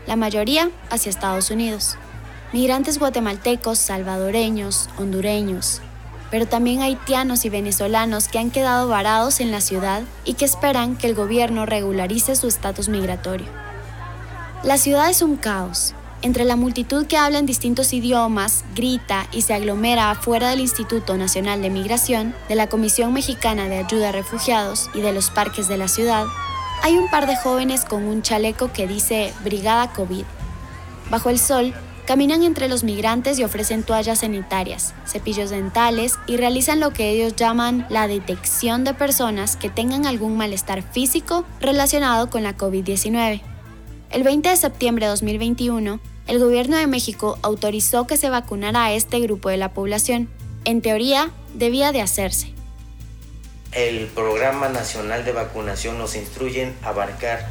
la 0.07 0.15
mayoría 0.15 0.71
hacia 0.89 1.11
Estados 1.11 1.51
Unidos. 1.51 1.97
Migrantes 2.53 3.01
guatemaltecos, 3.01 3.77
salvadoreños, 3.81 4.89
hondureños, 4.99 5.83
pero 6.35 6.47
también 6.49 6.83
haitianos 6.83 7.45
y 7.45 7.49
venezolanos 7.49 8.27
que 8.27 8.41
han 8.41 8.51
quedado 8.51 8.89
varados 8.89 9.39
en 9.39 9.53
la 9.53 9.61
ciudad 9.61 10.03
y 10.25 10.35
que 10.35 10.45
esperan 10.45 10.97
que 10.97 11.07
el 11.07 11.15
gobierno 11.15 11.65
regularice 11.65 12.35
su 12.35 12.49
estatus 12.49 12.89
migratorio. 12.89 13.47
La 14.65 14.77
ciudad 14.77 15.09
es 15.09 15.23
un 15.23 15.37
caos, 15.37 15.95
entre 16.23 16.45
la 16.45 16.57
multitud 16.57 17.07
que 17.07 17.17
habla 17.17 17.39
en 17.39 17.47
distintos 17.47 17.93
idiomas, 17.93 18.65
grita 18.75 19.29
y 19.31 19.43
se 19.43 19.55
aglomera 19.55 20.11
afuera 20.11 20.51
del 20.51 20.59
Instituto 20.59 21.17
Nacional 21.17 21.63
de 21.63 21.71
Migración, 21.71 22.35
de 22.49 22.57
la 22.57 22.67
Comisión 22.69 23.13
Mexicana 23.13 23.69
de 23.69 23.79
Ayuda 23.79 24.09
a 24.09 24.13
Refugiados 24.13 24.91
y 24.93 25.03
de 25.03 25.13
los 25.13 25.31
parques 25.31 25.69
de 25.69 25.77
la 25.77 25.87
ciudad, 25.87 26.25
hay 26.83 26.99
un 26.99 27.09
par 27.11 27.29
de 27.29 27.37
jóvenes 27.37 27.85
con 27.85 28.03
un 28.03 28.23
chaleco 28.23 28.73
que 28.73 28.89
dice 28.89 29.33
Brigada 29.45 29.93
COVID. 29.93 30.25
Bajo 31.11 31.31
el 31.31 31.39
sol, 31.39 31.75
caminan 32.07 32.43
entre 32.43 32.69
los 32.69 32.85
migrantes 32.85 33.39
y 33.39 33.45
ofrecen 33.45 33.83
toallas 33.83 34.21
sanitarias, 34.21 34.95
cepillos 35.07 35.51
dentales 35.51 36.19
y 36.27 36.37
realizan 36.37 36.81
lo 36.81 36.93
que 36.93 37.11
ellos 37.11 37.37
llaman 37.37 37.87
la 37.89 38.07
detección 38.09 38.85
de 38.85 38.95
personas 38.95 39.57
que 39.57 39.71
tengan 39.71 40.07
algún 40.07 40.37
malestar 40.37 40.83
físico 40.83 41.45
relacionado 41.61 42.31
con 42.31 42.43
la 42.43 42.57
COVID-19. 42.57 43.41
El 44.11 44.23
20 44.23 44.49
de 44.49 44.57
septiembre 44.57 45.07
de 45.07 45.11
2021, 45.11 46.01
el 46.27 46.39
gobierno 46.39 46.77
de 46.77 46.87
México 46.87 47.39
autorizó 47.43 48.07
que 48.07 48.17
se 48.17 48.31
vacunara 48.31 48.85
a 48.85 48.93
este 48.93 49.21
grupo 49.21 49.49
de 49.49 49.57
la 49.57 49.73
población. 49.73 50.29
En 50.65 50.83
teoría, 50.83 51.31
debía 51.55 51.93
de 51.93 52.01
hacerse. 52.01 52.53
El 53.73 54.07
Programa 54.07 54.69
Nacional 54.69 55.25
de 55.25 55.33
Vacunación 55.33 55.99
nos 55.99 56.15
instruye 56.15 56.73
a 56.83 56.91
abarcar 56.91 57.49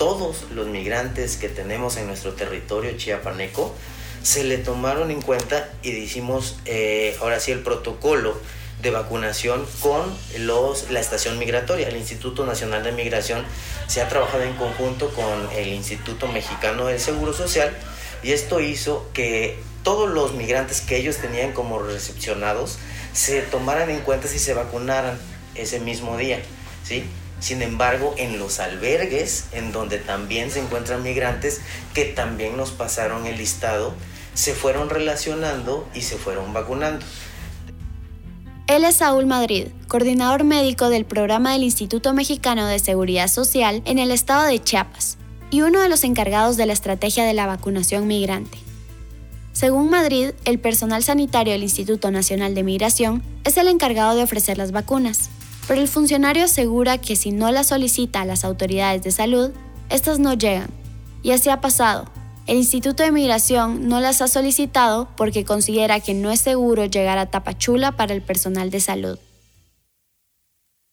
todos 0.00 0.46
los 0.54 0.66
migrantes 0.66 1.36
que 1.36 1.50
tenemos 1.50 1.98
en 1.98 2.06
nuestro 2.06 2.32
territorio 2.32 2.96
chiapaneco. 2.96 3.74
Se 4.22 4.44
le 4.44 4.56
tomaron 4.56 5.10
en 5.10 5.20
cuenta 5.20 5.68
y 5.82 5.90
hicimos 5.90 6.58
eh, 6.64 7.18
ahora 7.20 7.38
sí 7.38 7.52
el 7.52 7.58
protocolo 7.58 8.34
de 8.80 8.90
vacunación 8.90 9.66
con 9.82 10.00
los, 10.38 10.90
la 10.90 11.00
estación 11.00 11.38
migratoria. 11.38 11.88
El 11.88 11.98
Instituto 11.98 12.46
Nacional 12.46 12.82
de 12.82 12.92
Migración 12.92 13.44
se 13.88 14.00
ha 14.00 14.08
trabajado 14.08 14.42
en 14.42 14.54
conjunto 14.54 15.10
con 15.10 15.50
el 15.54 15.68
Instituto 15.68 16.28
Mexicano 16.28 16.86
del 16.86 16.98
Seguro 16.98 17.34
Social 17.34 17.76
y 18.22 18.32
esto 18.32 18.58
hizo 18.60 19.06
que 19.12 19.58
todos 19.82 20.08
los 20.08 20.32
migrantes 20.32 20.80
que 20.80 20.96
ellos 20.96 21.18
tenían 21.18 21.52
como 21.52 21.78
recepcionados 21.78 22.78
se 23.12 23.42
tomaran 23.42 23.90
en 23.90 24.00
cuenta 24.00 24.28
si 24.28 24.38
se 24.38 24.54
vacunaran 24.54 25.18
ese 25.56 25.78
mismo 25.78 26.16
día, 26.16 26.40
¿sí? 26.84 27.04
Sin 27.40 27.62
embargo, 27.62 28.14
en 28.18 28.38
los 28.38 28.60
albergues, 28.60 29.46
en 29.52 29.72
donde 29.72 29.98
también 29.98 30.50
se 30.50 30.60
encuentran 30.60 31.02
migrantes 31.02 31.60
que 31.94 32.04
también 32.04 32.56
nos 32.56 32.70
pasaron 32.70 33.26
el 33.26 33.38
listado, 33.38 33.94
se 34.34 34.54
fueron 34.54 34.90
relacionando 34.90 35.88
y 35.94 36.02
se 36.02 36.16
fueron 36.16 36.52
vacunando. 36.52 37.04
Él 38.66 38.84
es 38.84 38.96
Saúl 38.96 39.26
Madrid, 39.26 39.66
coordinador 39.88 40.44
médico 40.44 40.90
del 40.90 41.04
programa 41.04 41.52
del 41.54 41.64
Instituto 41.64 42.14
Mexicano 42.14 42.66
de 42.66 42.78
Seguridad 42.78 43.26
Social 43.26 43.82
en 43.84 43.98
el 43.98 44.12
estado 44.12 44.44
de 44.44 44.62
Chiapas 44.62 45.18
y 45.50 45.62
uno 45.62 45.80
de 45.80 45.88
los 45.88 46.04
encargados 46.04 46.56
de 46.56 46.66
la 46.66 46.72
estrategia 46.72 47.24
de 47.24 47.34
la 47.34 47.46
vacunación 47.46 48.06
migrante. 48.06 48.58
Según 49.52 49.90
Madrid, 49.90 50.30
el 50.44 50.60
personal 50.60 51.02
sanitario 51.02 51.52
del 51.52 51.64
Instituto 51.64 52.12
Nacional 52.12 52.54
de 52.54 52.62
Migración 52.62 53.24
es 53.44 53.56
el 53.56 53.66
encargado 53.66 54.14
de 54.14 54.22
ofrecer 54.22 54.56
las 54.56 54.70
vacunas, 54.70 55.30
pero 55.70 55.82
el 55.82 55.86
funcionario 55.86 56.46
asegura 56.46 56.98
que 56.98 57.14
si 57.14 57.30
no 57.30 57.52
las 57.52 57.68
solicita 57.68 58.22
a 58.22 58.24
las 58.24 58.44
autoridades 58.44 59.04
de 59.04 59.12
salud, 59.12 59.52
estas 59.88 60.18
no 60.18 60.34
llegan. 60.34 60.68
Y 61.22 61.30
así 61.30 61.48
ha 61.48 61.60
pasado, 61.60 62.10
el 62.48 62.56
Instituto 62.56 63.04
de 63.04 63.12
Migración 63.12 63.88
no 63.88 64.00
las 64.00 64.20
ha 64.20 64.26
solicitado 64.26 65.08
porque 65.16 65.44
considera 65.44 66.00
que 66.00 66.12
no 66.12 66.32
es 66.32 66.40
seguro 66.40 66.86
llegar 66.86 67.18
a 67.18 67.30
Tapachula 67.30 67.92
para 67.92 68.14
el 68.14 68.20
personal 68.20 68.70
de 68.70 68.80
salud. 68.80 69.20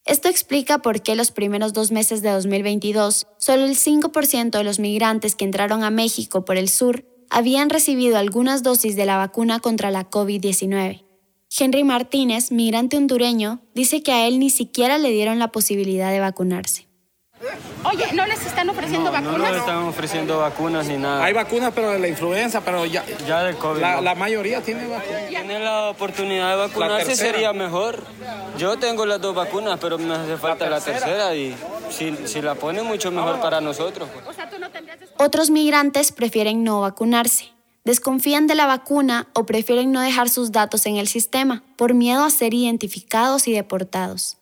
Esto 0.06 0.30
explica 0.30 0.78
por 0.78 1.02
qué 1.02 1.16
los 1.16 1.32
primeros 1.32 1.74
dos 1.74 1.92
meses 1.92 2.22
de 2.22 2.30
2022, 2.30 3.26
solo 3.40 3.66
el 3.66 3.76
5% 3.76 4.52
de 4.52 4.64
los 4.64 4.78
migrantes 4.78 5.34
que 5.34 5.46
entraron 5.46 5.84
a 5.84 5.90
México 5.90 6.46
por 6.46 6.56
el 6.56 6.70
sur 6.70 7.04
habían 7.32 7.72
recibido 7.72 8.20
algunas 8.20 8.62
dosis 8.62 8.96
de 8.96 9.08
la 9.08 9.18
vacuna 9.18 9.60
contra 9.60 9.90
la 9.90 10.08
COVID-19. 10.08 11.07
Henry 11.56 11.84
Martínez, 11.84 12.52
migrante 12.52 12.98
hondureño, 12.98 13.60
dice 13.74 14.04
que 14.04 14.12
a 14.12 14.28
él 14.28 14.40
ni 14.40 14.50
siquiera 14.50 14.98
le 14.98 15.10
dieron 15.10 15.40
la 15.40 15.48
posibilidad 15.50 16.12
de 16.12 16.20
vacunarse. 16.20 16.88
Oye, 17.84 18.06
¿no 18.14 18.26
les 18.26 18.46
están 18.46 18.70
ofreciendo 18.70 19.12
vacunas? 19.12 19.38
No 19.38 19.48
nos 19.48 19.58
están 19.58 19.78
ofreciendo 19.84 20.40
vacunas 20.40 20.88
ni 20.88 20.98
nada. 20.98 21.24
Hay 21.24 21.34
vacunas, 21.34 21.72
pero 21.74 21.92
de 21.92 22.00
la 22.00 22.08
influenza, 22.08 22.62
pero 22.62 22.86
ya, 22.86 23.06
ya 23.28 23.44
del 23.44 23.56
COVID. 23.58 23.80
La, 23.80 24.02
la 24.02 24.16
mayoría 24.16 24.62
tiene 24.62 24.88
vacunas. 24.88 25.28
Tiene 25.30 25.60
la 25.60 25.90
oportunidad 25.92 26.50
de 26.52 26.56
vacunarse 26.68 27.16
sería 27.16 27.54
mejor. 27.54 28.04
Yo 28.58 28.78
tengo 28.78 29.06
las 29.06 29.22
dos 29.22 29.36
vacunas, 29.36 29.80
pero 29.80 29.98
me 29.98 30.16
hace 30.16 30.36
falta 30.38 30.70
la 30.70 30.82
tercera, 30.82 31.36
y 31.36 31.56
si, 31.90 32.16
si, 32.26 32.42
la 32.42 32.56
ponen 32.56 32.86
mucho 32.86 33.12
mejor 33.12 33.40
para 33.40 33.62
nosotros. 33.62 34.10
Pues. 34.10 34.38
Otros 35.18 35.50
migrantes 35.50 36.12
prefieren 36.12 36.64
no 36.64 36.82
vacunarse. 36.82 37.57
Desconfían 37.88 38.48
de 38.48 38.56
la 38.56 38.66
vacuna 38.66 39.30
o 39.32 39.46
prefieren 39.46 39.94
no 39.94 40.02
dejar 40.02 40.30
sus 40.30 40.52
datos 40.52 40.86
en 40.88 40.98
el 40.98 41.08
sistema 41.08 41.64
por 41.78 41.94
miedo 41.94 42.26
a 42.26 42.30
ser 42.30 42.54
identificados 42.54 43.48
y 43.48 43.54
deportados. 43.54 44.36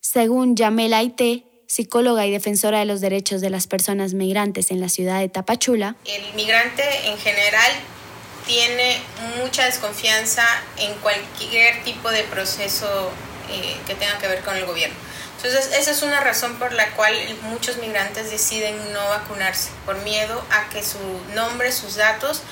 Según 0.00 0.54
Yamel 0.54 0.94
Aite, 0.94 1.42
psicóloga 1.66 2.24
y 2.26 2.30
defensora 2.30 2.78
de 2.78 2.84
los 2.84 3.00
derechos 3.00 3.40
de 3.40 3.50
las 3.50 3.66
personas 3.66 4.14
migrantes 4.14 4.70
en 4.70 4.80
la 4.80 4.88
ciudad 4.88 5.18
de 5.18 5.28
Tapachula. 5.28 5.96
El 6.04 6.32
migrante 6.34 6.84
en 7.08 7.18
general 7.18 7.72
tiene 8.46 9.02
mucha 9.42 9.64
desconfianza 9.64 10.44
en 10.76 10.94
cualquier 11.00 11.82
tipo 11.82 12.08
de 12.08 12.22
proceso 12.22 13.10
eh, 13.50 13.78
que 13.84 13.96
tenga 13.96 14.16
que 14.18 14.28
ver 14.28 14.42
con 14.42 14.54
el 14.54 14.64
gobierno. 14.64 14.94
Entonces, 15.38 15.76
esa 15.76 15.90
es 15.90 16.02
una 16.02 16.20
razón 16.20 16.54
por 16.54 16.72
la 16.72 16.88
cual 16.92 17.16
muchos 17.50 17.78
migrantes 17.78 18.30
deciden 18.30 18.76
no 18.92 19.04
vacunarse, 19.08 19.70
por 19.84 20.00
miedo 20.04 20.40
a 20.52 20.68
que 20.68 20.84
su 20.84 21.00
nombre, 21.34 21.72
sus 21.72 21.96
datos, 21.96 22.42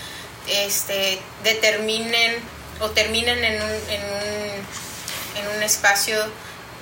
este, 0.50 1.19
determinen 1.45 2.37
o 2.80 2.90
terminen 2.90 3.45
en 3.45 3.61
un, 3.62 3.71
espacio 5.62 6.16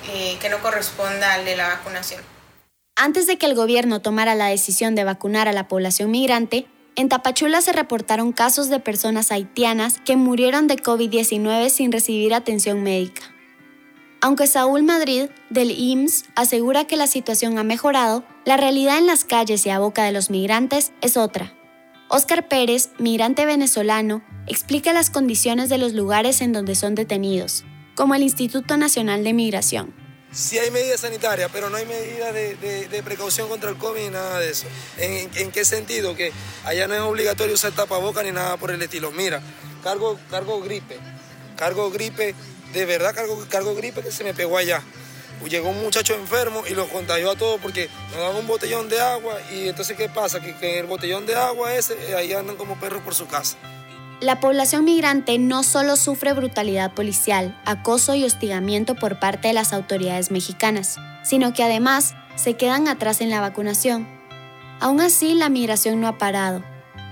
eh, 0.09 0.37
que 0.39 0.49
no 0.49 0.61
corresponda 0.61 1.33
al 1.33 1.43
de 1.43 1.57
la 1.57 1.67
vacunación. 1.67 2.21
Antes 2.95 3.27
de 3.27 3.37
que 3.37 3.45
el 3.45 3.53
gobierno 3.53 4.01
tomara 4.01 4.35
la 4.35 4.47
decisión 4.47 4.95
de 4.95 5.03
vacunar 5.03 5.47
a 5.49 5.53
la 5.53 5.67
población 5.67 6.09
migrante, 6.11 6.65
en 6.95 7.09
Tapachula 7.09 7.61
se 7.61 7.73
reportaron 7.73 8.31
casos 8.31 8.69
de 8.69 8.79
personas 8.79 9.31
haitianas 9.31 9.99
que 10.05 10.15
murieron 10.15 10.67
de 10.67 10.77
COVID-19 10.77 11.69
sin 11.69 11.91
recibir 11.91 12.33
atención 12.33 12.81
médica. 12.81 13.21
Aunque 14.21 14.47
Saúl 14.47 14.83
Madrid, 14.83 15.29
del 15.49 15.71
IMSS, 15.71 16.25
asegura 16.35 16.85
que 16.85 16.97
la 16.97 17.07
situación 17.07 17.57
ha 17.57 17.63
mejorado, 17.63 18.25
la 18.43 18.57
realidad 18.57 18.97
en 18.97 19.07
las 19.07 19.23
calles 19.23 19.65
y 19.65 19.69
a 19.69 19.79
boca 19.79 20.03
de 20.03 20.11
los 20.11 20.29
migrantes 20.29 20.91
es 21.01 21.15
otra. 21.15 21.53
Óscar 22.11 22.47
Pérez, 22.47 22.89
migrante 22.97 23.45
venezolano, 23.45 24.23
explica 24.47 24.93
las 24.93 25.11
condiciones 25.11 25.69
de 25.69 25.77
los 25.77 25.93
lugares 25.93 26.41
en 26.41 26.53
donde 26.53 26.73
son 26.73 26.95
detenidos, 26.95 27.65
como 27.93 28.15
el 28.15 28.23
Instituto 28.23 28.77
Nacional 28.77 29.23
de 29.23 29.33
Migración. 29.33 29.93
Sí 30.31 30.57
hay 30.57 30.71
medidas 30.71 31.01
sanitarias, 31.01 31.51
pero 31.53 31.69
no 31.69 31.77
hay 31.77 31.85
medidas 31.85 32.33
de, 32.33 33.01
precaución 33.05 33.47
contra 33.47 33.69
el 33.69 33.77
COVID 33.77 34.01
ni 34.01 34.09
nada 34.09 34.39
de 34.39 34.49
eso. 34.49 34.65
¿En, 34.97 35.51
qué 35.51 35.63
sentido? 35.63 36.15
Que 36.15 36.31
allá 36.65 36.87
no 36.87 36.95
es 36.95 37.01
obligatorio 37.01 37.53
usar 37.53 37.73
tapaboca 37.73 38.23
ni 38.23 38.31
nada 38.31 38.57
por 38.57 38.71
el 38.71 38.81
estilo. 38.81 39.11
Mira, 39.11 39.43
cargo, 39.83 40.17
cargo 40.31 40.61
gripe, 40.61 40.97
cargo 41.57 41.91
gripe, 41.91 42.33
de 42.73 42.85
verdad 42.85 43.13
cargo, 43.13 43.45
cargo 43.49 43.75
gripe 43.75 44.01
que 44.01 44.11
se 44.11 44.23
me 44.23 44.33
pegó 44.33 44.57
allá. 44.57 44.81
Llegó 45.47 45.69
un 45.69 45.81
muchacho 45.81 46.13
enfermo 46.15 46.63
y 46.69 46.75
lo 46.75 46.87
contagió 46.87 47.31
a 47.31 47.35
todos 47.35 47.59
porque 47.61 47.89
nos 48.11 48.17
daban 48.19 48.35
un 48.37 48.47
botellón 48.47 48.89
de 48.89 48.99
agua 48.99 49.37
y 49.51 49.67
entonces 49.67 49.97
¿qué 49.97 50.09
pasa? 50.09 50.39
Que, 50.39 50.55
que 50.55 50.79
el 50.79 50.85
botellón 50.85 51.25
de 51.25 51.35
agua 51.35 51.73
ese, 51.73 52.15
ahí 52.15 52.33
andan 52.33 52.55
como 52.55 52.79
perros 52.79 53.01
por 53.01 53.15
su 53.15 53.27
casa. 53.27 53.57
La 54.21 54.41
población 54.41 54.83
migrante 54.83 55.37
no 55.37 55.63
solo 55.63 55.95
sufre 55.95 56.33
brutalidad 56.33 56.91
policial, 56.91 57.57
acoso 57.65 58.15
y 58.15 58.25
hostigamiento 58.25 58.95
por 58.95 59.17
parte 59.17 59.47
de 59.47 59.53
las 59.53 59.71
autoridades 59.71 60.29
mexicanas, 60.29 60.97
sino 61.23 61.53
que 61.53 61.63
además 61.63 62.15
se 62.35 62.55
quedan 62.55 62.89
atrás 62.89 63.21
en 63.21 63.29
la 63.29 63.39
vacunación. 63.39 64.07
Aún 64.81 64.99
así, 64.99 65.35
la 65.35 65.47
migración 65.47 66.01
no 66.01 66.07
ha 66.09 66.17
parado. 66.17 66.61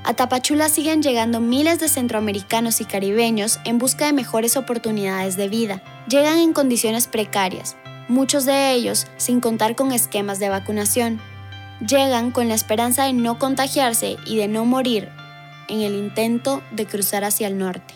A 0.03 0.13
Tapachula 0.13 0.69
siguen 0.69 1.01
llegando 1.01 1.39
miles 1.39 1.79
de 1.79 1.89
centroamericanos 1.89 2.81
y 2.81 2.85
caribeños 2.85 3.59
en 3.65 3.77
busca 3.77 4.05
de 4.05 4.13
mejores 4.13 4.55
oportunidades 4.55 5.35
de 5.35 5.49
vida. 5.49 6.05
Llegan 6.09 6.39
en 6.39 6.53
condiciones 6.53 7.07
precarias, 7.07 7.75
muchos 8.07 8.45
de 8.45 8.71
ellos 8.71 9.07
sin 9.17 9.39
contar 9.39 9.75
con 9.75 9.91
esquemas 9.91 10.39
de 10.39 10.49
vacunación. 10.49 11.19
Llegan 11.79 12.31
con 12.31 12.47
la 12.47 12.55
esperanza 12.55 13.05
de 13.05 13.13
no 13.13 13.37
contagiarse 13.39 14.17
y 14.25 14.37
de 14.37 14.47
no 14.47 14.65
morir 14.65 15.09
en 15.67 15.81
el 15.81 15.95
intento 15.95 16.63
de 16.71 16.85
cruzar 16.85 17.23
hacia 17.23 17.47
el 17.47 17.57
norte. 17.57 17.93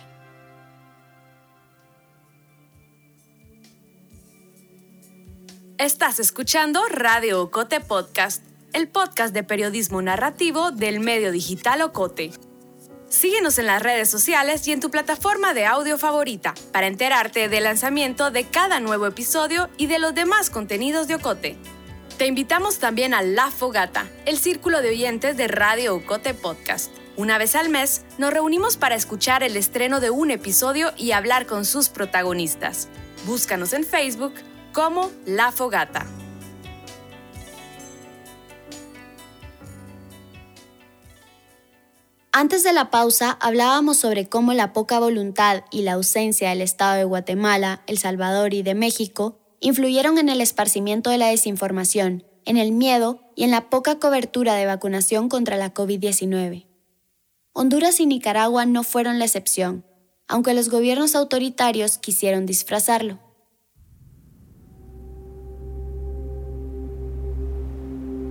Estás 5.78 6.20
escuchando 6.20 6.80
Radio 6.88 7.42
Ocote 7.42 7.80
Podcast, 7.80 8.44
el 8.72 8.86
podcast 8.86 9.34
de 9.34 9.42
periodismo 9.42 10.00
narrativo 10.00 10.70
del 10.70 11.00
medio 11.00 11.32
digital 11.32 11.82
Ocote. 11.82 12.30
Síguenos 13.12 13.58
en 13.58 13.66
las 13.66 13.82
redes 13.82 14.08
sociales 14.08 14.66
y 14.66 14.72
en 14.72 14.80
tu 14.80 14.90
plataforma 14.90 15.52
de 15.52 15.66
audio 15.66 15.98
favorita 15.98 16.54
para 16.72 16.86
enterarte 16.86 17.50
del 17.50 17.64
lanzamiento 17.64 18.30
de 18.30 18.44
cada 18.44 18.80
nuevo 18.80 19.06
episodio 19.06 19.68
y 19.76 19.86
de 19.86 19.98
los 19.98 20.14
demás 20.14 20.48
contenidos 20.48 21.08
de 21.08 21.16
Ocote. 21.16 21.58
Te 22.16 22.26
invitamos 22.26 22.78
también 22.78 23.12
a 23.12 23.20
La 23.20 23.50
Fogata, 23.50 24.08
el 24.24 24.38
círculo 24.38 24.80
de 24.80 24.88
oyentes 24.88 25.36
de 25.36 25.46
Radio 25.46 25.94
Ocote 25.94 26.32
Podcast. 26.32 26.90
Una 27.18 27.36
vez 27.36 27.54
al 27.54 27.68
mes, 27.68 28.02
nos 28.16 28.32
reunimos 28.32 28.78
para 28.78 28.94
escuchar 28.94 29.42
el 29.42 29.58
estreno 29.58 30.00
de 30.00 30.08
un 30.08 30.30
episodio 30.30 30.94
y 30.96 31.12
hablar 31.12 31.44
con 31.44 31.66
sus 31.66 31.90
protagonistas. 31.90 32.88
Búscanos 33.26 33.74
en 33.74 33.84
Facebook 33.84 34.32
como 34.72 35.10
La 35.26 35.52
Fogata. 35.52 36.06
Antes 42.34 42.64
de 42.64 42.72
la 42.72 42.90
pausa 42.90 43.36
hablábamos 43.42 43.98
sobre 43.98 44.26
cómo 44.26 44.54
la 44.54 44.72
poca 44.72 44.98
voluntad 44.98 45.64
y 45.70 45.82
la 45.82 45.92
ausencia 45.92 46.48
del 46.48 46.62
Estado 46.62 46.96
de 46.96 47.04
Guatemala, 47.04 47.82
El 47.86 47.98
Salvador 47.98 48.54
y 48.54 48.62
de 48.62 48.74
México 48.74 49.38
influyeron 49.60 50.16
en 50.16 50.30
el 50.30 50.40
esparcimiento 50.40 51.10
de 51.10 51.18
la 51.18 51.28
desinformación, 51.28 52.24
en 52.46 52.56
el 52.56 52.72
miedo 52.72 53.20
y 53.36 53.44
en 53.44 53.50
la 53.50 53.68
poca 53.68 53.98
cobertura 53.98 54.54
de 54.54 54.64
vacunación 54.64 55.28
contra 55.28 55.58
la 55.58 55.74
COVID-19. 55.74 56.66
Honduras 57.52 58.00
y 58.00 58.06
Nicaragua 58.06 58.64
no 58.64 58.82
fueron 58.82 59.18
la 59.18 59.26
excepción, 59.26 59.84
aunque 60.26 60.54
los 60.54 60.70
gobiernos 60.70 61.14
autoritarios 61.14 61.98
quisieron 61.98 62.46
disfrazarlo. 62.46 63.18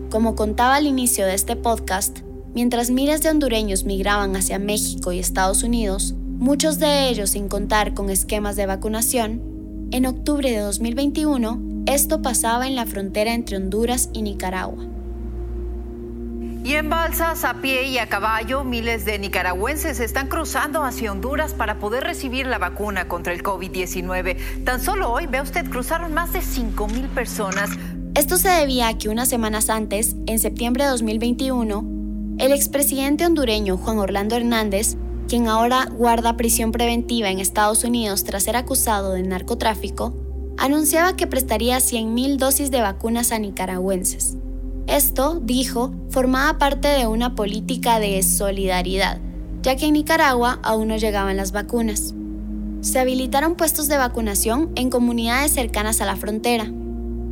Como 0.10 0.36
contaba 0.36 0.78
al 0.78 0.88
inicio 0.88 1.28
de 1.28 1.36
este 1.36 1.56
podcast, 1.56 2.22
mientras 2.54 2.90
miles 2.90 3.22
de 3.22 3.30
hondureños 3.30 3.86
migraban 3.86 4.36
hacia 4.36 4.60
México 4.60 5.12
y 5.12 5.20
Estados 5.20 5.64
Unidos, 5.64 6.16
muchos 6.38 6.80
de 6.80 7.10
ellos 7.10 7.32
sin 7.32 7.48
contar 7.48 7.94
con 7.94 8.10
esquemas 8.10 8.56
de 8.56 8.66
vacunación, 8.66 9.42
en 9.92 10.06
octubre 10.06 10.52
de 10.52 10.60
2021 10.60 11.72
esto 11.88 12.22
pasaba 12.22 12.68
en 12.68 12.76
la 12.76 12.86
frontera 12.86 13.34
entre 13.34 13.58
Honduras 13.58 14.10
y 14.14 14.22
Nicaragua. 14.22 14.86
Y 16.64 16.76
en 16.76 16.92
balsas, 16.92 17.44
a 17.44 17.56
pie 17.56 17.88
y 17.88 17.98
a 17.98 18.08
caballo, 18.08 18.64
miles 18.64 19.04
de 19.04 19.18
nicaragüenses 19.18 20.00
están 20.00 20.28
cruzando 20.28 20.84
hacia 20.84 21.12
Honduras 21.12 21.54
para 21.54 21.80
poder 21.80 22.04
recibir 22.04 22.46
la 22.46 22.60
vacuna 22.60 23.08
contra 23.08 23.34
el 23.34 23.42
COVID-19. 23.42 24.64
Tan 24.64 24.80
solo 24.80 25.12
hoy, 25.12 25.26
ve 25.26 25.42
usted, 25.42 25.68
cruzaron 25.68 26.14
más 26.14 26.34
de 26.34 26.42
5 26.44 26.88
mil 26.88 27.08
personas. 27.08 27.72
Esto 28.14 28.38
se 28.38 28.50
debía 28.50 28.90
a 28.90 28.98
que 28.98 29.10
unas 29.10 29.28
semanas 29.28 29.72
antes, 29.72 30.16
en 30.28 30.38
septiembre 30.38 30.84
de 30.84 30.92
2021, 30.92 31.84
el 32.42 32.54
expresidente 32.54 33.24
hondureño 33.24 33.78
Juan 33.78 34.00
Orlando 34.00 34.36
Hernández, 34.36 34.98
quien 35.30 35.48
ahora 35.48 35.88
guarda 35.92 36.38
prisión 36.38 36.72
preventiva 36.72 37.30
en 37.30 37.40
Estados 37.40 37.84
Unidos 37.84 38.24
tras 38.24 38.44
ser 38.44 38.56
acusado 38.56 39.14
de 39.14 39.22
narcotráfico, 39.22 40.16
anunciaba 40.58 41.16
que 41.16 41.28
prestaría 41.28 41.78
100.000 41.78 42.38
dosis 42.38 42.72
de 42.72 42.82
vacunas 42.82 43.32
a 43.32 43.38
nicaragüenses. 43.38 44.38
Esto, 44.88 45.40
dijo, 45.40 45.94
formaba 46.10 46.58
parte 46.58 46.88
de 46.88 47.06
una 47.06 47.36
política 47.36 48.00
de 48.00 48.24
solidaridad, 48.24 49.20
ya 49.62 49.76
que 49.76 49.86
en 49.86 49.94
Nicaragua 49.94 50.60
aún 50.64 50.88
no 50.88 50.98
llegaban 50.98 51.38
las 51.38 51.52
vacunas. 51.52 52.16
Se 52.82 52.98
habilitaron 52.98 53.54
puestos 53.54 53.88
de 53.88 53.98
vacunación 53.98 54.72
en 54.74 54.90
comunidades 54.90 55.52
cercanas 55.52 56.02
a 56.02 56.08
la 56.08 56.16
frontera. 56.16 56.72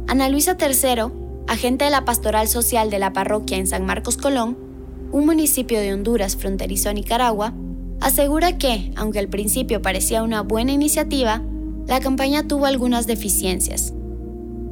Ana 0.08 0.30
Luisa 0.30 0.56
III, 0.62 1.12
agente 1.48 1.86
de 1.86 1.92
la 1.92 2.06
Pastoral 2.06 2.48
Social 2.48 2.92
de 2.92 3.00
la 3.00 3.12
parroquia 3.12 3.58
en 3.58 3.66
San 3.66 3.88
Marcos 3.88 4.16
Colón, 4.16 4.69
un 5.12 5.26
municipio 5.26 5.80
de 5.80 5.94
Honduras 5.94 6.36
fronterizo 6.36 6.90
a 6.90 6.94
Nicaragua, 6.94 7.54
asegura 8.02 8.58
que, 8.58 8.92
aunque 8.96 9.20
al 9.20 9.28
principio 9.28 9.82
parecía 9.82 10.24
una 10.24 10.42
buena 10.42 10.72
iniciativa, 10.72 11.42
la 11.88 12.00
campaña 12.00 12.48
tuvo 12.48 12.66
algunas 12.66 13.08
deficiencias. 13.08 13.94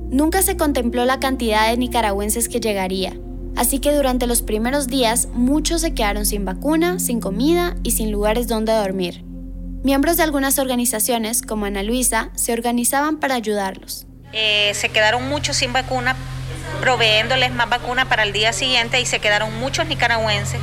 Nunca 0.10 0.42
se 0.42 0.56
contempló 0.56 1.06
la 1.06 1.20
cantidad 1.20 1.70
de 1.70 1.78
nicaragüenses 1.78 2.48
que 2.48 2.60
llegaría, 2.60 3.18
así 3.56 3.80
que 3.80 3.94
durante 3.94 4.28
los 4.28 4.42
primeros 4.42 4.88
días 4.88 5.28
muchos 5.34 5.82
se 5.82 5.94
quedaron 5.94 6.26
sin 6.26 6.46
vacuna, 6.46 7.00
sin 7.00 7.20
comida 7.20 7.76
y 7.84 7.92
sin 7.92 8.12
lugares 8.12 8.48
donde 8.48 8.74
dormir. 8.74 9.24
Miembros 9.84 10.18
de 10.18 10.24
algunas 10.24 10.60
organizaciones, 10.60 11.42
como 11.42 11.66
Ana 11.66 11.84
Luisa, 11.84 12.32
se 12.36 12.54
organizaban 12.54 13.18
para 13.18 13.36
ayudarlos. 13.36 14.06
Eh, 14.34 14.72
se 14.74 14.90
quedaron 14.90 15.28
muchos 15.30 15.58
sin 15.58 15.74
vacuna, 15.74 16.16
proveyéndoles 16.78 17.52
más 17.52 17.70
vacuna 17.70 18.10
para 18.10 18.24
el 18.24 18.34
día 18.34 18.54
siguiente 18.54 19.00
y 19.02 19.06
se 19.06 19.20
quedaron 19.20 19.58
muchos 19.60 19.88
nicaragüenses. 19.88 20.62